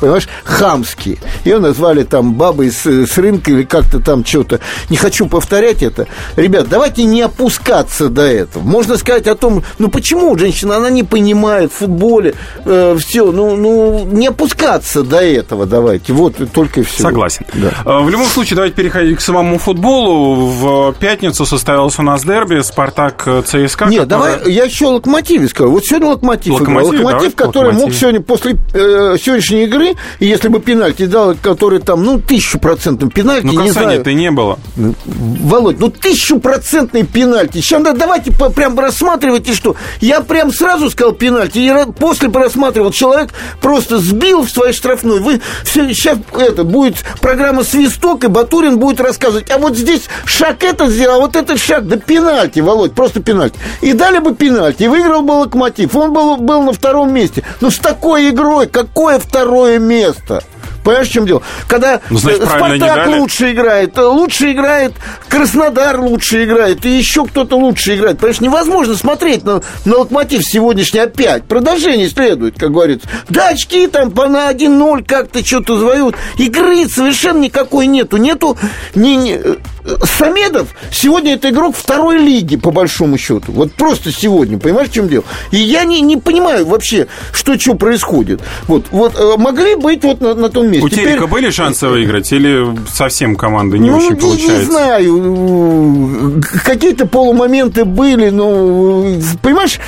[0.00, 1.18] Понимаешь, хамски.
[1.44, 4.60] Ее назвали там бабой с, с рынка или как-то там что-то.
[4.90, 6.06] Не хочу повторять это.
[6.36, 8.62] Ребят, давайте не опускаться до этого.
[8.62, 14.04] Можно сказать о том, ну почему женщина, она не понимает в футболе, все, ну, ну
[14.10, 16.12] не опускаться до этого давайте.
[16.12, 17.02] Вот только и все.
[17.02, 17.44] Согласен.
[17.54, 17.70] Да.
[17.84, 20.46] Э, В любом случае, давайте переходить к самому футболу.
[20.46, 23.86] В пятницу состоялось у нас дерби Спартак э, ЦСКА.
[23.86, 24.06] Нет, которое-
[24.38, 25.70] давай, я еще о Локомотиве скажу.
[25.70, 26.98] Вот сегодня Локомотив, Локомотив, играл.
[26.98, 28.00] давай, Локомотив, который мог Локомотив.
[28.00, 29.85] сегодня после э, сегодняшней игры,
[30.18, 33.74] и если бы пенальти дал, который там, ну, тысячу процентов пенальти, Ну, не знаю.
[33.74, 34.58] касания-то не было.
[35.04, 37.58] Володь, ну тысячупроцентный пенальти.
[37.60, 42.90] Сейчас да, давайте по- прям рассматривайте, что я прям сразу сказал пенальти, и после просматривал,
[42.90, 45.20] человек просто сбил в своей штрафной.
[45.20, 50.90] Вы сейчас это будет программа свисток, и Батурин будет рассказывать, а вот здесь шаг этот
[50.90, 53.58] сделал, а вот этот шаг, да пенальти, Володь, просто пенальти.
[53.80, 55.94] И дали бы пенальти, и выиграл бы Локомотив.
[55.96, 57.42] Он был, был на втором месте.
[57.60, 60.42] Ну с такой игрой, какое второе место?
[60.86, 61.42] Понимаешь, в чем дело?
[61.66, 64.92] Когда Ну, значит, э, Спартак лучше играет, э, лучше играет
[65.28, 68.18] Краснодар лучше играет, и еще кто-то лучше играет.
[68.18, 71.44] Понимаешь, невозможно смотреть на, на локомотив сегодняшний опять.
[71.44, 73.08] Продолжение следует, как говорится.
[73.28, 76.14] Да, очки там по на 1-0 как-то что-то завоюют.
[76.38, 78.18] Игры совершенно никакой нету.
[78.18, 78.56] Нету
[78.94, 79.56] ни, ни- э,
[80.04, 83.52] Самедов сегодня это игрок второй лиги, по большому счету.
[83.52, 85.24] Вот просто сегодня, понимаешь, в чем дело?
[85.50, 88.40] И я не, не понимаю вообще, что что происходит.
[88.66, 90.75] Вот, вот могли быть вот на, на том месте.
[90.82, 94.58] У Терека Теперь- были шансы выиграть или совсем команда не ну, очень получается?
[94.58, 96.42] не знаю.
[96.64, 99.04] Какие-то полумоменты были, но,
[99.42, 99.78] понимаешь,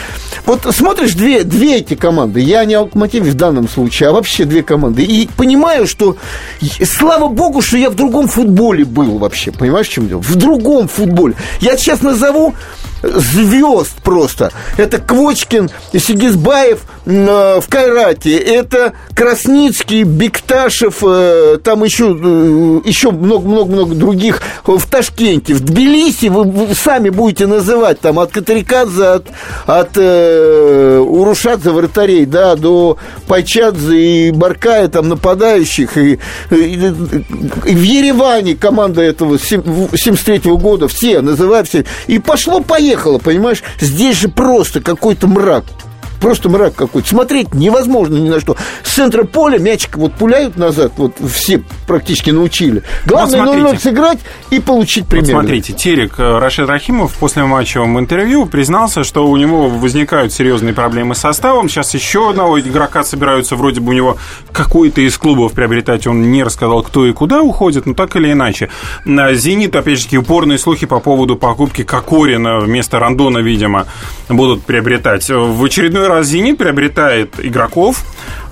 [0.47, 4.45] вот смотришь две, две эти команды, я не о локомотиве в данном случае, а вообще
[4.45, 6.17] две команды, и понимаю, что
[6.85, 10.23] слава богу, что я в другом футболе был вообще, понимаешь, в чем дело?
[10.23, 11.35] В другом футболе.
[11.61, 12.55] Я сейчас назову
[13.03, 14.51] звезд просто.
[14.77, 23.95] Это Квочкин, Сигизбаев э, в Кайрате, это Красницкий, Бекташев, э, там еще, э, еще много-много-много
[23.95, 29.27] других в Ташкенте, в Тбилиси вы, сами будете называть там от Катарикадзе, от,
[29.67, 36.19] от э, Урушадзе, вратарей, да, до Пайчадзе и Баркая, там нападающих, и,
[36.51, 36.93] и-
[37.65, 42.88] и в Ереване команда этого 73 года, все, называй все, и пошло-поехало,
[43.19, 45.65] понимаешь, здесь же просто какой-то мрак.
[46.21, 47.09] Просто мрак какой-то.
[47.09, 48.57] Смотреть невозможно ни на что.
[48.83, 52.83] С центра поля мячик вот пуляют назад, вот все практически научили.
[53.07, 53.83] Главное Вот 0-0 смотрите.
[53.83, 54.19] сыграть
[54.51, 55.29] и получить Вот пример.
[55.31, 61.15] смотрите, Терек э, Рашид Рахимов после матчевом интервью признался, что у него возникают серьезные проблемы
[61.15, 61.69] с составом.
[61.69, 64.17] Сейчас еще одного игрока собираются вроде бы у него
[64.53, 66.07] какой-то из клубов приобретать.
[66.07, 68.71] Он не рассказал, кто и куда уходит, но так или иначе.
[69.05, 73.87] На «Зенит», опять же, упорные слухи по поводу покупки Кокорина вместо Рандона, видимо,
[74.29, 75.29] будут приобретать.
[75.29, 78.03] В очередной раз «Зенит» приобретает игроков,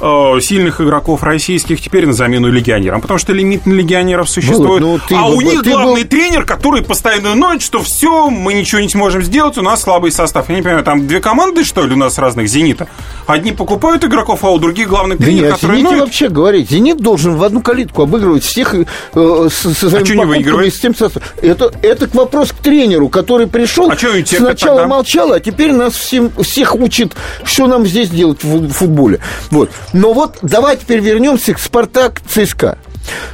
[0.00, 4.80] э, сильных игроков российских, теперь на замену легионерам, потому что лимит на легионеров существует.
[4.82, 8.54] ну ты а у них ты главный был- тренер, который постоянно ноет, что все, мы
[8.54, 10.48] ничего не сможем сделать, у нас слабый состав.
[10.48, 12.88] Я не понимаю, там две команды, что ли, у нас разных «Зенита»?
[13.26, 16.00] Одни покупают игроков, а у других главный Да тренер, нет, о который «Зените» ноет.
[16.04, 16.70] вообще говорить.
[16.70, 20.26] «Зенит» должен в одну калитку обыгрывать всех э, со, со своими А чё не покупками
[20.42, 20.74] выигрывает?
[20.74, 21.26] с тем составом.
[21.42, 24.86] Это, это вопрос к тренеру, который пришел, А сначала тогда?
[24.86, 27.14] молчал, а теперь нас всем, всех учит,
[27.46, 29.20] что нам здесь делать в футболе.
[29.50, 29.70] Вот.
[29.92, 32.78] Но вот давай теперь вернемся к «Спартак» ЦСКА.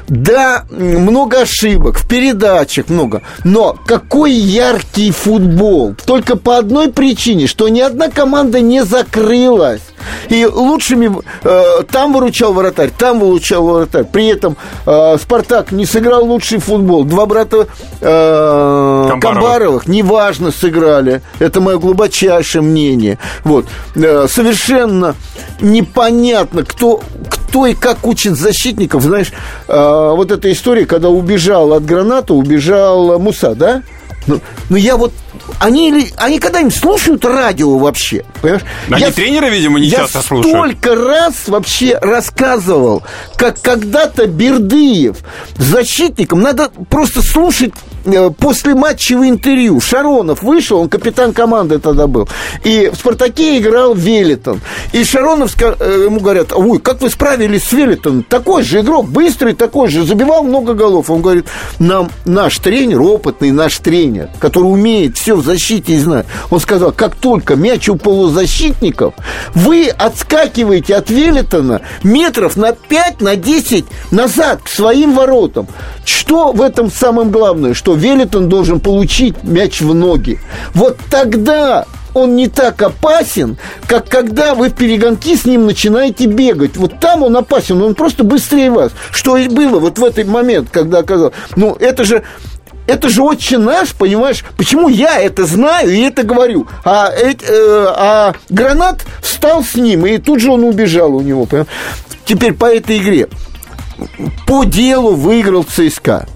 [0.08, 3.22] Да, много ошибок, в передачах много.
[3.44, 5.94] Но какой яркий футбол.
[6.04, 9.82] Только по одной причине, что ни одна команда не закрылась.
[10.28, 11.12] И лучшими
[11.44, 14.04] э, там выручал вратарь, там выручал вратарь.
[14.04, 14.56] При этом
[14.86, 17.04] э, Спартак не сыграл лучший футбол.
[17.04, 17.68] Два брата
[18.00, 19.20] э, Камбаровых.
[19.20, 21.22] Камбаровых неважно сыграли.
[21.38, 23.18] Это мое глубочайшее мнение.
[23.44, 23.66] Вот.
[23.94, 25.14] Э, совершенно
[25.60, 29.02] непонятно, кто, кто и как учит защитников.
[29.02, 29.32] Знаешь,
[29.68, 33.82] э, вот эта история, когда убежал от граната, убежал Муса, да?
[34.26, 35.12] Ну, ну я вот...
[35.58, 38.24] Они, они когда-нибудь слушают радио вообще?
[38.40, 38.62] Понимаешь?
[38.90, 40.54] Они Я- тренеры, видимо, не я часто слушают.
[40.56, 43.02] столько раз вообще рассказывал,
[43.36, 45.18] как когда-то Бердыев
[45.56, 47.72] защитником, надо просто слушать
[48.04, 49.80] э, после матчевое интервью.
[49.80, 52.28] Шаронов вышел, он капитан команды тогда был,
[52.64, 54.60] и в «Спартаке» играл Велитон.
[54.92, 58.22] И Шаронов э, ему говорят, ой, как вы справились с Велитоном?
[58.24, 61.10] Такой же игрок, быстрый такой же, забивал много голов.
[61.10, 61.46] Он говорит,
[61.78, 66.90] нам наш тренер, опытный наш тренер, который умеет все в защите и знает, он сказал,
[66.90, 69.14] как только мяч у полузащитников,
[69.54, 75.68] вы отскакиваете от Велитона метров на 5, на 10 назад к своим воротам.
[76.04, 77.72] Что в этом самом главное?
[77.72, 80.40] Что Велитон должен получить мяч в ноги.
[80.74, 86.76] Вот тогда он не так опасен, как когда вы в перегонки с ним начинаете бегать.
[86.76, 88.90] Вот там он опасен, он просто быстрее вас.
[89.12, 91.34] Что и было вот в этот момент, когда оказалось.
[91.54, 92.24] Ну, это же
[92.86, 94.44] это же отче наш, понимаешь?
[94.56, 96.66] Почему я это знаю и это говорю?
[96.84, 101.46] А, эт- э, а гранат встал с ним, и тут же он убежал у него.
[101.46, 101.68] понимаешь?
[102.24, 103.28] Теперь по этой игре.
[104.46, 106.26] По делу выиграл ЦСКА.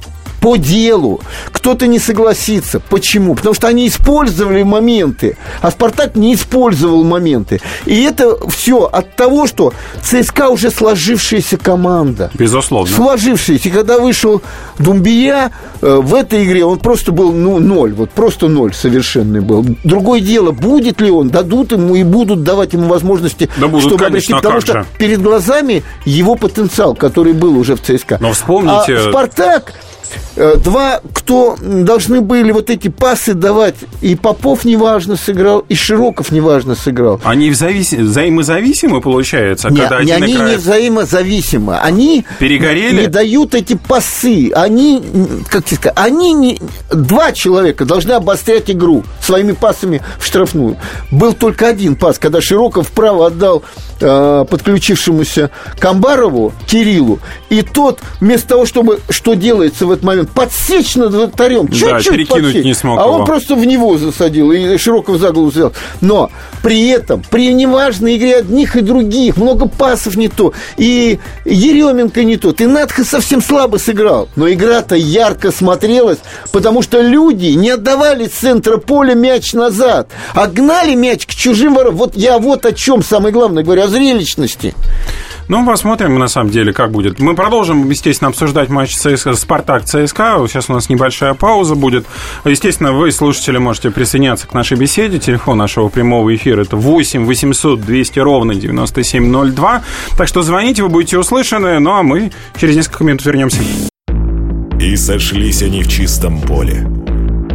[0.47, 1.21] По делу.
[1.51, 2.79] Кто-то не согласится.
[2.79, 3.35] Почему?
[3.35, 7.61] Потому что они использовали моменты, а Спартак не использовал моменты.
[7.85, 9.73] И это все от того, что
[10.05, 12.95] ЦСКА уже сложившаяся команда Безусловно.
[12.95, 13.69] сложившийся.
[13.69, 14.41] И когда вышел
[14.79, 15.51] Думбия,
[15.83, 19.67] э, в этой игре он просто был ну, ноль, вот просто ноль совершенный был.
[19.83, 24.05] Другое дело, будет ли он, дадут ему и будут давать ему возможности, Да будут, чтобы
[24.05, 24.87] конечно, обрести, а потому как что же?
[24.97, 28.19] перед глазами его потенциал, который был уже в ЦСКА.
[28.21, 29.73] Но вспомните- А Спартак
[30.37, 36.77] два, кто должны были вот эти пасы давать, и Попов неважно сыграл, и Широков неважно
[36.77, 37.21] сыграл.
[37.25, 37.93] Они взавис...
[37.93, 39.69] взаимозависимы, получается?
[39.69, 40.51] Нет, когда не, они играет...
[40.53, 41.79] не взаимозависимы.
[41.79, 43.01] Они Перегорели?
[43.03, 44.53] не дают эти пасы.
[44.55, 45.03] Они,
[45.51, 46.61] как тебе сказать, они не...
[46.93, 50.77] Два человека должны обострять игру своими пасами в штрафную.
[51.11, 53.65] Был только один пас, когда Широков вправо отдал
[54.01, 57.19] э, подключившемуся Камбарову, Кириллу,
[57.51, 62.45] и тот вместо того, чтобы, что делается в этот момент, подсечь вратарем, Да, чуть-чуть перекинуть
[62.45, 63.13] подсечь, не смог а его.
[63.13, 65.73] он просто в него засадил и Широков за голову взял.
[66.01, 66.31] Но
[66.63, 72.37] при этом, при неважной игре одних и других, много пасов не то, и Еременко не
[72.37, 74.29] тот, и Надха совсем слабо сыграл.
[74.37, 76.19] Но игра-то ярко смотрелась,
[76.53, 81.75] потому что люди не отдавали с центра поля мяч назад, а гнали мяч к чужим
[81.75, 81.97] воротам.
[81.97, 84.75] Вот я вот о чем самое главное говорю, о зрелищности.
[85.49, 87.21] Ну, посмотрим, на самом деле, как будет.
[87.21, 90.45] Мы продолжим, естественно, обсуждать матч ЦСКА, «Спартак-ЦСКА».
[90.49, 92.05] Сейчас у нас небольшая пауза будет.
[92.45, 95.19] Естественно, вы, слушатели, можете присоединяться к нашей беседе.
[95.19, 99.83] Телефон нашего прямого эфира– это 8 800 200 ровно 9702.
[100.19, 101.79] Так что звоните, вы будете услышаны.
[101.79, 103.59] Ну, а мы через несколько минут вернемся.
[104.81, 106.87] И сошлись они в чистом поле.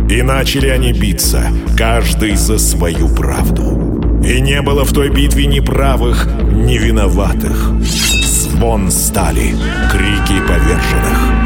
[0.10, 4.02] И начали они биться, каждый за свою правду.
[4.24, 7.72] И не было в той битве ни правых, ни виноватых.
[7.82, 9.56] Звон стали,
[9.92, 11.41] крики поверженных.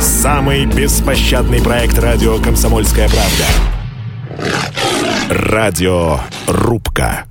[0.00, 3.44] Самый беспощадный проект радио «Комсомольская правда».
[5.28, 7.26] Радио «Рубка».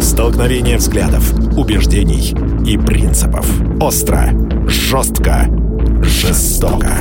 [0.00, 2.34] Столкновение взглядов, убеждений
[2.68, 3.46] и принципов.
[3.80, 4.30] Остро,
[4.66, 5.46] жестко,
[6.02, 6.92] жестоко.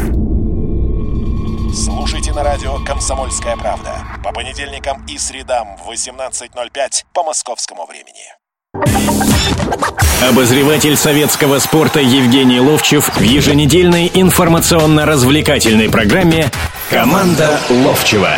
[1.74, 8.39] Слушайте на радио «Комсомольская правда» по понедельникам и средам в 18.05 по московскому времени.
[10.22, 16.46] Обозреватель советского спорта Евгений Ловчев в еженедельной информационно-развлекательной программе
[16.92, 18.30] «Команда Ловчева».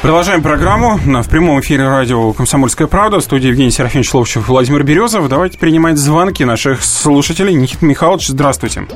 [0.00, 3.18] Продолжаем программу на, в прямом эфире радио «Комсомольская правда».
[3.18, 5.28] В студии Евгений Серафимович Ловчев и Владимир Березов.
[5.28, 7.52] Давайте принимать звонки наших слушателей.
[7.54, 8.86] Никита Михайлович, здравствуйте.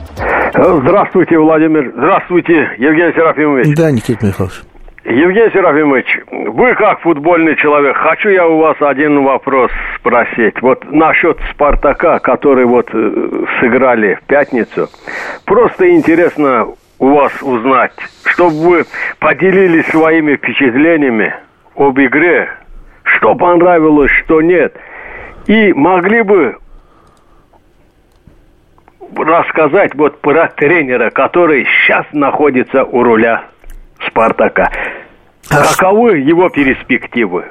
[0.55, 1.93] Здравствуйте, Владимир.
[1.97, 3.77] Здравствуйте, Евгений Серафимович.
[3.77, 4.63] Да, Никита Михайлович.
[5.05, 10.63] Евгений Серафимович, вы как футбольный человек, хочу я у вас один вопрос спросить.
[10.63, 14.89] Вот насчет «Спартака», который вот э, сыграли в пятницу.
[15.45, 16.69] Просто интересно
[17.01, 17.93] у вас узнать,
[18.27, 18.85] чтобы вы
[19.19, 21.35] поделились своими впечатлениями
[21.75, 22.51] об игре,
[23.03, 24.77] что понравилось, что нет.
[25.47, 26.59] И могли бы
[29.17, 33.47] рассказать вот про тренера, который сейчас находится у руля
[34.07, 34.71] Спартака.
[35.53, 37.45] Каковы его перспективы?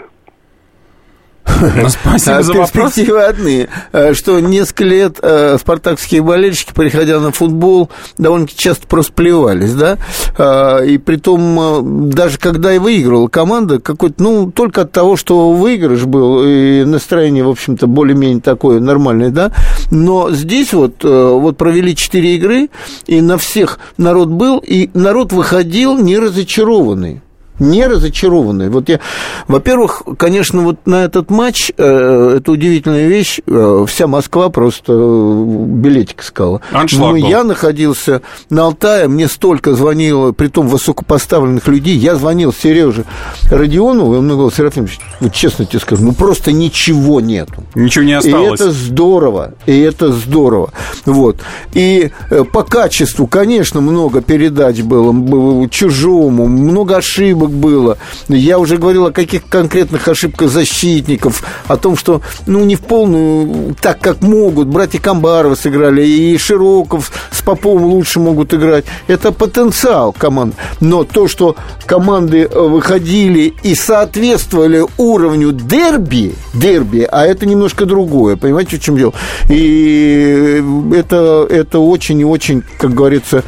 [1.62, 2.72] Ну, Спасибо А за вопрос.
[2.72, 9.14] перспективы одни, э, что несколько лет э, спартакские болельщики, приходя на футбол, довольно-таки часто просто
[9.14, 9.98] плевались, да,
[10.38, 11.82] А, и при том, э,
[12.14, 17.44] даже когда и выигрывала команда, какой-то, ну, только от того, что выигрыш был, и настроение,
[17.44, 19.52] в общем-то, более-менее такое нормальное, да,
[19.92, 22.70] но здесь вот, э, вот провели четыре игры,
[23.08, 27.22] и на всех народ был, и народ выходил не разочарованный
[27.62, 28.70] не разочарованный.
[28.70, 29.00] Вот я,
[29.48, 35.44] во-первых, конечно, вот на этот матч, э, это удивительная вещь, э, вся Москва просто э,
[35.68, 36.62] билетик искала.
[36.72, 37.28] Аншлаг Ну, был.
[37.30, 43.06] я находился на Алтае, мне столько звонило, при том высокопоставленных людей, я звонил Сереже
[43.50, 47.64] Родионову, и он мне говорил, Серафимович, вот честно тебе скажу, ну просто ничего нету.
[47.76, 48.60] Ничего не И осталось.
[48.60, 50.72] это здорово, и это здорово.
[51.06, 51.38] Вот.
[51.74, 57.98] И э, по качеству, конечно, много передач было, было чужому, много ошибок было.
[58.28, 63.76] Я уже говорил о каких конкретных ошибках защитников, о том, что, ну, не в полную,
[63.80, 64.68] так как могут.
[64.68, 68.86] Братья Камбарова сыграли, и Широков с Поповым лучше могут играть.
[69.08, 70.56] Это потенциал команд.
[70.80, 78.78] Но то, что команды выходили и соответствовали уровню дерби, дерби, а это немножко другое, понимаете,
[78.78, 79.14] в чем дело?
[79.50, 80.64] И
[80.96, 83.44] это, это очень и очень, как говорится,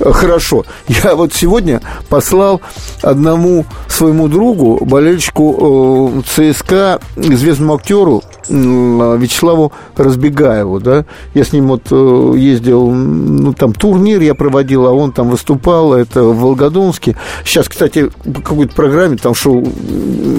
[0.00, 0.64] хорошо.
[0.88, 2.60] Я вот сегодня послал
[3.38, 11.82] одному своему другу, болельщику э, ЦСКА, известному актеру Вячеславу Разбегаеву, да, я с ним вот
[11.90, 17.16] э, ездил, ну, там турнир я проводил, а он там выступал, это в Волгодонске.
[17.44, 19.66] Сейчас, кстати, по какой-то программе там шел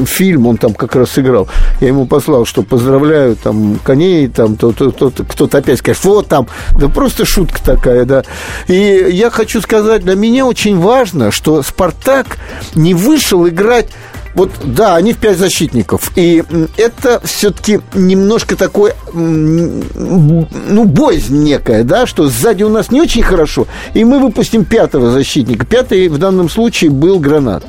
[0.05, 1.47] фильм, он там как раз сыграл.
[1.81, 6.27] Я ему послал, что поздравляю там коней, там то- то- то- кто-то опять скажет, вот
[6.27, 6.47] там,
[6.79, 8.23] да просто шутка такая, да.
[8.67, 12.37] И я хочу сказать, для меня очень важно, что Спартак
[12.73, 13.87] не вышел играть
[14.35, 16.11] вот, да, они в пять защитников.
[16.15, 16.43] И
[16.77, 23.67] это все-таки немножко такой, ну, боязнь некая, да, что сзади у нас не очень хорошо,
[23.93, 25.65] и мы выпустим пятого защитника.
[25.65, 27.65] Пятый в данном случае был гранат.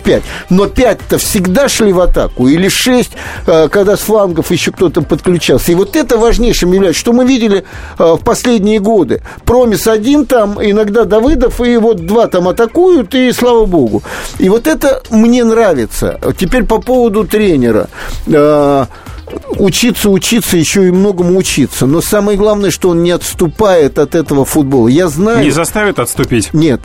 [0.00, 0.22] 5.
[0.50, 2.48] Но 5-то всегда шли в атаку.
[2.48, 3.12] Или 6,
[3.46, 5.72] э, когда с флангов еще кто-то подключался.
[5.72, 7.64] И вот это важнейшим является, что мы видели
[7.98, 9.22] э, в последние годы.
[9.44, 14.02] Промис один там, иногда Давыдов, и вот два там атакуют, и слава богу.
[14.38, 16.18] И вот это мне нравится.
[16.38, 17.88] Теперь по поводу тренера
[18.26, 18.84] э,
[19.58, 21.86] учиться, учиться, еще и многому учиться.
[21.86, 24.88] Но самое главное, что он не отступает от этого футбола.
[24.88, 25.42] Я знаю...
[25.42, 26.52] Не заставит отступить?
[26.52, 26.80] Нет.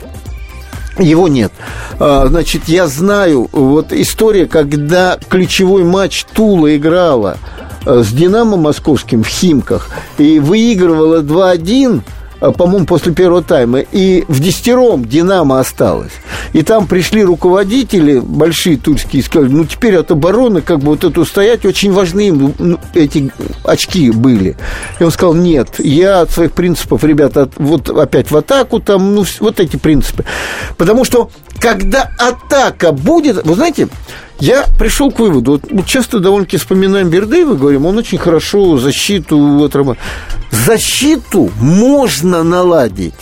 [0.98, 1.52] Его нет.
[1.98, 7.38] А, значит, я знаю, вот история, когда ключевой матч Тула играла
[7.86, 13.80] э, с «Динамо» московским в Химках и выигрывала 2-1, Э, по-моему, после первого тайма.
[13.80, 16.12] И в десятером «Динамо» осталось.
[16.52, 21.04] И там пришли руководители, большие тульские, и сказали, ну, теперь от обороны как бы вот
[21.04, 23.30] это устоять очень важны им ну, эти
[23.64, 24.56] очки были.
[24.98, 29.24] И он сказал, нет, я от своих принципов, ребята, вот опять в атаку, там, ну,
[29.40, 30.24] вот эти принципы.
[30.76, 31.30] Потому что,
[31.60, 33.88] когда атака будет, вы знаете,
[34.40, 39.64] я пришел к выводу, вот мы часто довольно-таки вспоминаем Бердыева, говорим, он очень хорошо защиту
[39.64, 40.00] отработал.
[40.50, 43.14] Защиту можно наладить.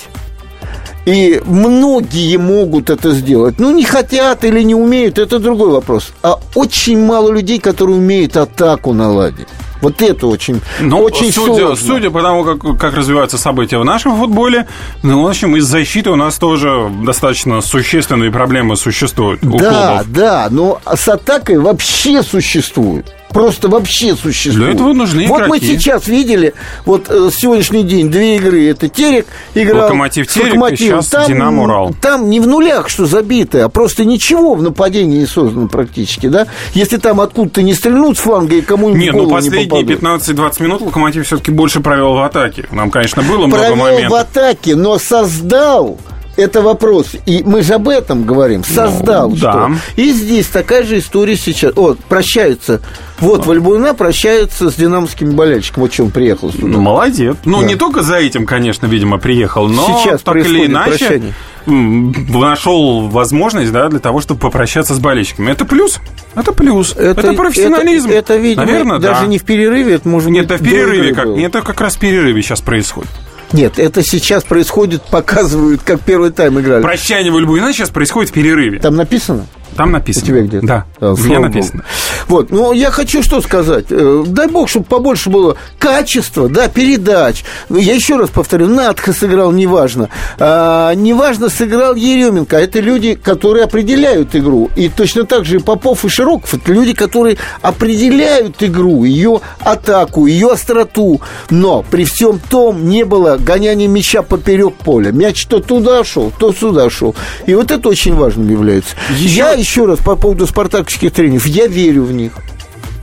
[1.07, 3.61] И многие могут это сделать.
[3.61, 6.09] Ну, не хотят или не умеют, это другой вопрос.
[6.23, 9.47] А очень мало людей, которые умеют атаку наладить.
[9.81, 11.77] Вот это очень, ну, очень судя, сложно.
[11.77, 14.67] Судя по тому, как, как развиваются события в нашем футболе,
[15.03, 20.13] ну, в общем, из защиты у нас тоже достаточно существенные проблемы существуют у Да, клубов.
[20.13, 24.67] да, но с атакой вообще существует просто вообще существует.
[24.67, 25.51] Для этого нужны Вот игроки.
[25.51, 30.51] мы сейчас видели, вот э, сегодняшний день две игры, это Терек играл Локомотив Терек, и
[30.59, 31.03] Локомотивом.
[31.03, 31.95] сейчас Динамо Урал.
[32.01, 36.47] Там не в нулях, что забито, а просто ничего в нападении не создано практически, да?
[36.75, 39.69] Если там откуда-то не стрельнут с фланга и кому-нибудь Не, в ну не последние
[39.99, 40.01] попадут.
[40.29, 42.67] 15-20 минут Локомотив все-таки больше провел в атаке.
[42.71, 44.13] Нам, конечно, было много Провел в моментов.
[44.21, 45.99] атаке, но создал
[46.37, 47.09] это вопрос.
[47.27, 48.65] И мы же об этом говорим.
[48.65, 49.53] Создал Ну, что?
[49.53, 49.71] да.
[49.97, 51.75] И здесь такая же история сейчас.
[51.75, 52.81] Вот, прощаются.
[53.21, 55.83] Вот, Вальбуна прощается с динамовским болельщиком.
[55.83, 56.67] Вот он приехал сюда.
[56.67, 57.37] Ну, молодец.
[57.45, 57.67] Ну, Да.
[57.67, 61.35] не только за этим, конечно, видимо, приехал, но Сейчас так или иначе прощание.
[61.67, 65.51] нашел возможность, да, для того, чтобы попрощаться с болельщиками.
[65.51, 66.01] Это плюс.
[66.35, 66.95] Это плюс.
[66.95, 68.09] Это, профессионализм.
[68.09, 69.27] Это, это, видимо, Наверное, даже да.
[69.27, 71.15] не в перерыве, это может Нет, быть это в до перерыве.
[71.15, 71.37] Как, было.
[71.37, 73.11] нет, это как раз в перерыве сейчас происходит.
[73.53, 76.83] Нет, это сейчас происходит, показывают, как первый тайм играли.
[76.83, 78.79] Прощание Вальбуина сейчас происходит в перерыве.
[78.79, 79.47] Там написано?
[79.77, 80.25] Там написано.
[80.25, 80.67] У тебя где-то?
[80.67, 81.49] Да, А, у слава меня богу.
[81.55, 81.85] написано.
[82.29, 83.87] Вот, ну, я хочу что сказать.
[83.91, 87.45] Э, Дай бог, чтобы побольше было качества, да, передач.
[87.69, 90.09] Я еще раз повторю, Надха сыграл, неважно.
[90.39, 92.57] А, неважно, сыграл Еременко.
[92.57, 94.71] Это люди, которые определяют игру.
[94.77, 96.55] И точно так же и Попов и Широков.
[96.55, 101.21] Это люди, которые определяют игру, ее атаку, ее остроту.
[101.51, 105.13] Но при всем том не было гоняния мяча поперек поля.
[105.13, 107.15] Мяч то туда шел, то сюда шел.
[107.47, 108.95] И вот это очень важным является.
[109.17, 111.45] Я еще раз по поводу спартаковских тренеров.
[111.47, 112.35] Я верю в них.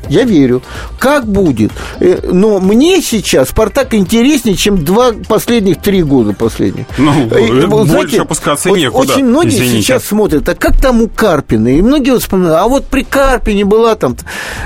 [0.10, 0.62] Я верю.
[0.99, 1.72] Как будет?
[1.99, 6.86] Э, Но мне сейчас Спартак интереснее, чем два последних три года последних.
[6.97, 9.82] Ну, Э, э, вот больше опускаться вот некуда, Очень многие извините.
[9.82, 11.68] сейчас смотрят, а как там у Карпина?
[11.78, 14.16] И многие вот вспоминают, а вот при Карпине была там...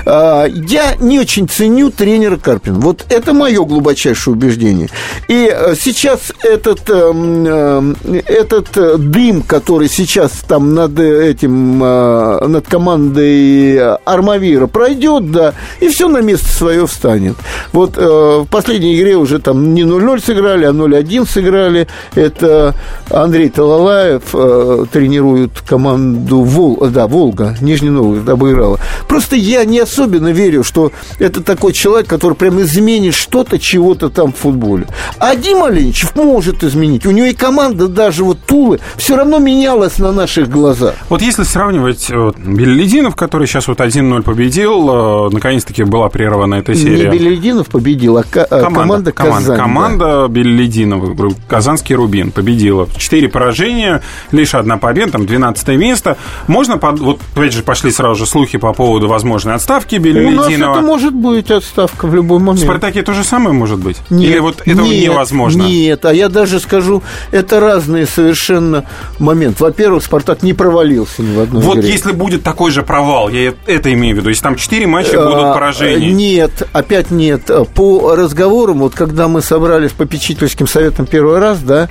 [0.06, 2.78] а, я не очень ценю тренера Карпина.
[2.78, 4.88] Вот это мое глубочайшее убеждение.
[5.28, 12.46] И э, сейчас этот, эм, э, этот э, дым, который сейчас там над этим, э,
[12.46, 17.36] над командой Армавира пройдет, да, и все на место свое встанет.
[17.72, 21.88] Вот э, в последней игре уже там не 0-0 сыграли, а 0-1 сыграли.
[22.14, 22.74] Это
[23.10, 28.78] Андрей Талалаев э, тренирует команду Вол, да, Волга, Нижний Новгород обыграла.
[29.08, 34.32] Просто я не особенно верю, что это такой человек, который прям изменит что-то, чего-то там
[34.32, 34.86] в футболе.
[35.18, 37.06] А Дима Леничев может изменить.
[37.06, 40.94] У него и команда даже вот Тулы все равно менялась на наших глазах.
[41.08, 44.88] Вот если сравнивать вот, Белелединов, который сейчас вот 1-0 победил,
[45.30, 47.10] наконец-таки была прервана эта серия.
[47.10, 49.46] Не Белединов победил, а а команда, команда, Казань.
[49.46, 49.56] да.
[49.56, 52.88] команда Белелединова, Ру- Казанский Рубин победила.
[52.96, 54.02] Четыре поражения,
[54.32, 56.16] лишь одна победа, там 12 место.
[56.46, 60.06] Можно, под- вот опять же пошли сразу же слухи по поводу возможной отставки У нас
[60.06, 60.80] это Белелединова.
[60.80, 62.64] может быть отставка в любой В момент.
[62.64, 63.96] Спартаке то же самое может быть?
[64.10, 65.62] Нет, Или вот этого нет, невозможно?
[65.62, 68.84] Нет, а я даже скажу, это разные совершенно
[69.18, 69.62] моменты.
[69.62, 71.90] Во-первых, Спартак не провалился ни в одной Вот игре.
[71.90, 75.44] если будет такой же провал, я это имею в виду, если там четыре матча будут
[75.44, 76.12] А, поражения.
[76.12, 77.50] Нет, опять нет.
[77.74, 81.88] По разговорам, вот когда мы собрались по попечительским советом первый раз, да,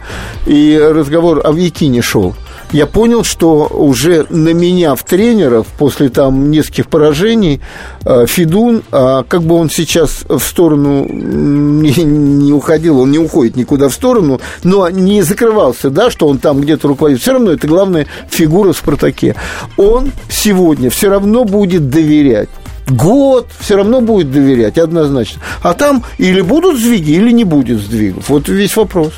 [0.48, 2.34] и разговор о Якине шел,
[2.72, 7.62] я понял, что уже на меня в тренеров после там нескольких поражений
[8.04, 13.88] э, Федун, а как бы он сейчас в сторону не уходил, он не уходит никуда
[13.88, 17.22] в сторону, но не закрывался, да, что он там где-то руководит.
[17.22, 19.36] Все равно это главная фигура в «Спартаке».
[19.78, 22.50] Он сегодня все равно будет доверять
[22.88, 25.42] год, все равно будет доверять, однозначно.
[25.62, 28.30] А там или будут сдвиги, или не будет сдвигов.
[28.30, 29.14] Вот весь вопрос.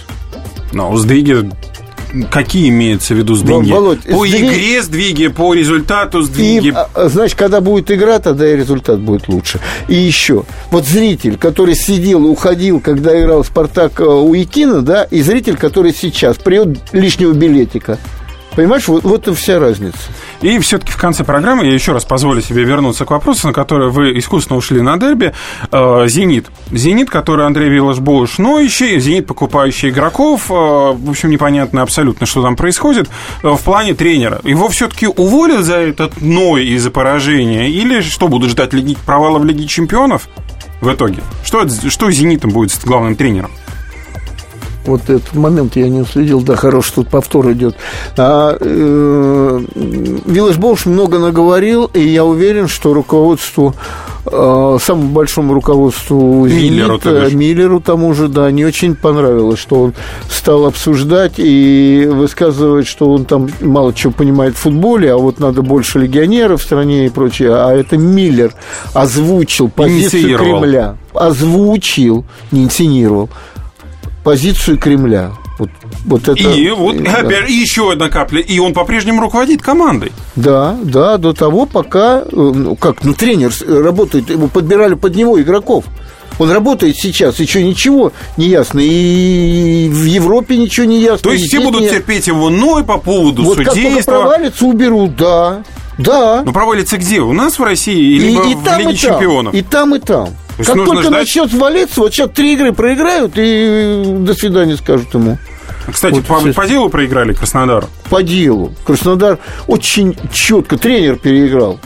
[0.74, 1.49] Но сдвиги
[2.32, 3.72] какие имеются в виду сдвиги?
[3.72, 4.51] Володь, по сдвиг...
[4.51, 6.67] игре сдвиги, по результату сдвиги.
[6.67, 9.59] И, а, значит, когда будет игра, тогда и результат будет лучше.
[9.88, 15.03] И еще, вот зритель, который сидел и уходил, когда играл Спартак э, у Якина, да,
[15.03, 17.99] и зритель, который сейчас приет лишнего билетика.
[18.55, 19.99] Понимаешь, вот, вот и вся разница.
[20.41, 23.89] И все-таки в конце программы я еще раз позволю себе вернуться к вопросу, на который
[23.89, 25.33] вы искусственно ушли на дерби.
[25.71, 26.47] Э, «Зенит».
[26.71, 30.49] «Зенит», который Андрей Виллаш-Боуш ноющий, «Зенит», покупающий игроков.
[30.49, 33.09] Э, в общем, непонятно абсолютно, что там происходит
[33.43, 34.39] э, в плане тренера.
[34.43, 37.69] Его все-таки уволят за этот ной из-за поражения?
[37.69, 40.29] Или что, будут ждать лиги, провала в Лиге чемпионов
[40.79, 41.21] в итоге?
[41.43, 43.51] Что, что «Зенитом» будет главным тренером?
[44.86, 47.75] Вот этот момент я не уследил, да, хороший тут повтор идет.
[48.17, 49.61] А, э,
[50.25, 53.75] Виллаж Болш много наговорил, и я уверен, что руководству
[54.25, 59.93] э, самому большому руководству Миллеру, Зенита, Миллеру тому же, да, не очень понравилось, что он
[60.30, 65.61] стал обсуждать и высказывать, что он там мало чего понимает в футболе, а вот надо
[65.61, 67.53] больше легионеров в стране и прочее.
[67.53, 68.53] А это Миллер
[68.93, 70.95] озвучил позицию Кремля.
[71.13, 73.30] Озвучил, не инсценировал
[74.24, 75.32] позицию Кремля.
[75.57, 75.70] Вот,
[76.05, 77.15] вот это, и вот да.
[77.17, 78.39] опять, еще одна капля.
[78.39, 80.13] И он по-прежнему руководит командой.
[80.38, 85.39] Да, да, до того, пока, э, ну, как, ну, тренер работает, его подбирали под него
[85.41, 85.84] игроков.
[86.38, 88.80] Он работает сейчас, еще ничего не ясно.
[88.82, 91.17] И в Европе ничего не ясно.
[91.17, 91.89] То есть все будут не...
[91.89, 94.11] терпеть его ной по поводу вот судейства?
[94.11, 95.63] Как провалится, уберут, да.
[95.97, 96.43] Да.
[96.45, 97.20] Но провалится где?
[97.20, 99.53] У нас в России или и, и в там, Лиге и чемпионов?
[99.53, 100.30] И там, и там
[100.66, 101.12] как только ждать...
[101.12, 105.38] начнет валиться, вот сейчас три игры проиграют и до свидания скажут ему.
[105.91, 107.86] Кстати, вот по, по делу проиграли Краснодар?
[108.10, 108.74] По делу.
[108.86, 111.80] Краснодар очень четко, тренер переиграл.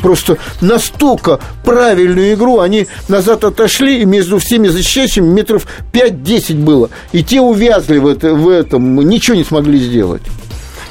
[0.00, 6.90] Просто настолько правильную игру они назад отошли, и между всеми защищающими метров 5-10 было.
[7.12, 10.22] И те увязли в, это, в этом, ничего не смогли сделать.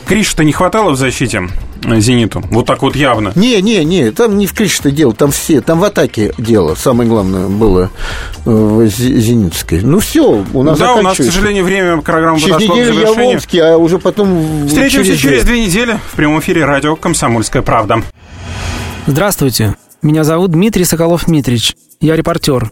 [0.06, 1.44] Криша-то не хватало в защите?
[1.98, 2.44] «Зениту».
[2.50, 3.32] Вот так вот явно.
[3.36, 6.76] Не, не, не, там не в Криште дело, там все, там в атаке дело.
[6.76, 7.90] Самое главное было
[8.46, 9.82] э, в «Зенитской».
[9.82, 12.96] Ну, все, у нас Да, у нас, к сожалению, время программы Через подошло неделю к
[12.96, 13.28] завершению.
[13.30, 14.68] Яволжский, а уже потом...
[14.68, 18.02] Встретимся через, через две недели в прямом эфире радио «Комсомольская правда».
[19.06, 21.76] Здравствуйте, меня зовут Дмитрий Соколов-Митрич.
[22.02, 22.72] Я репортер.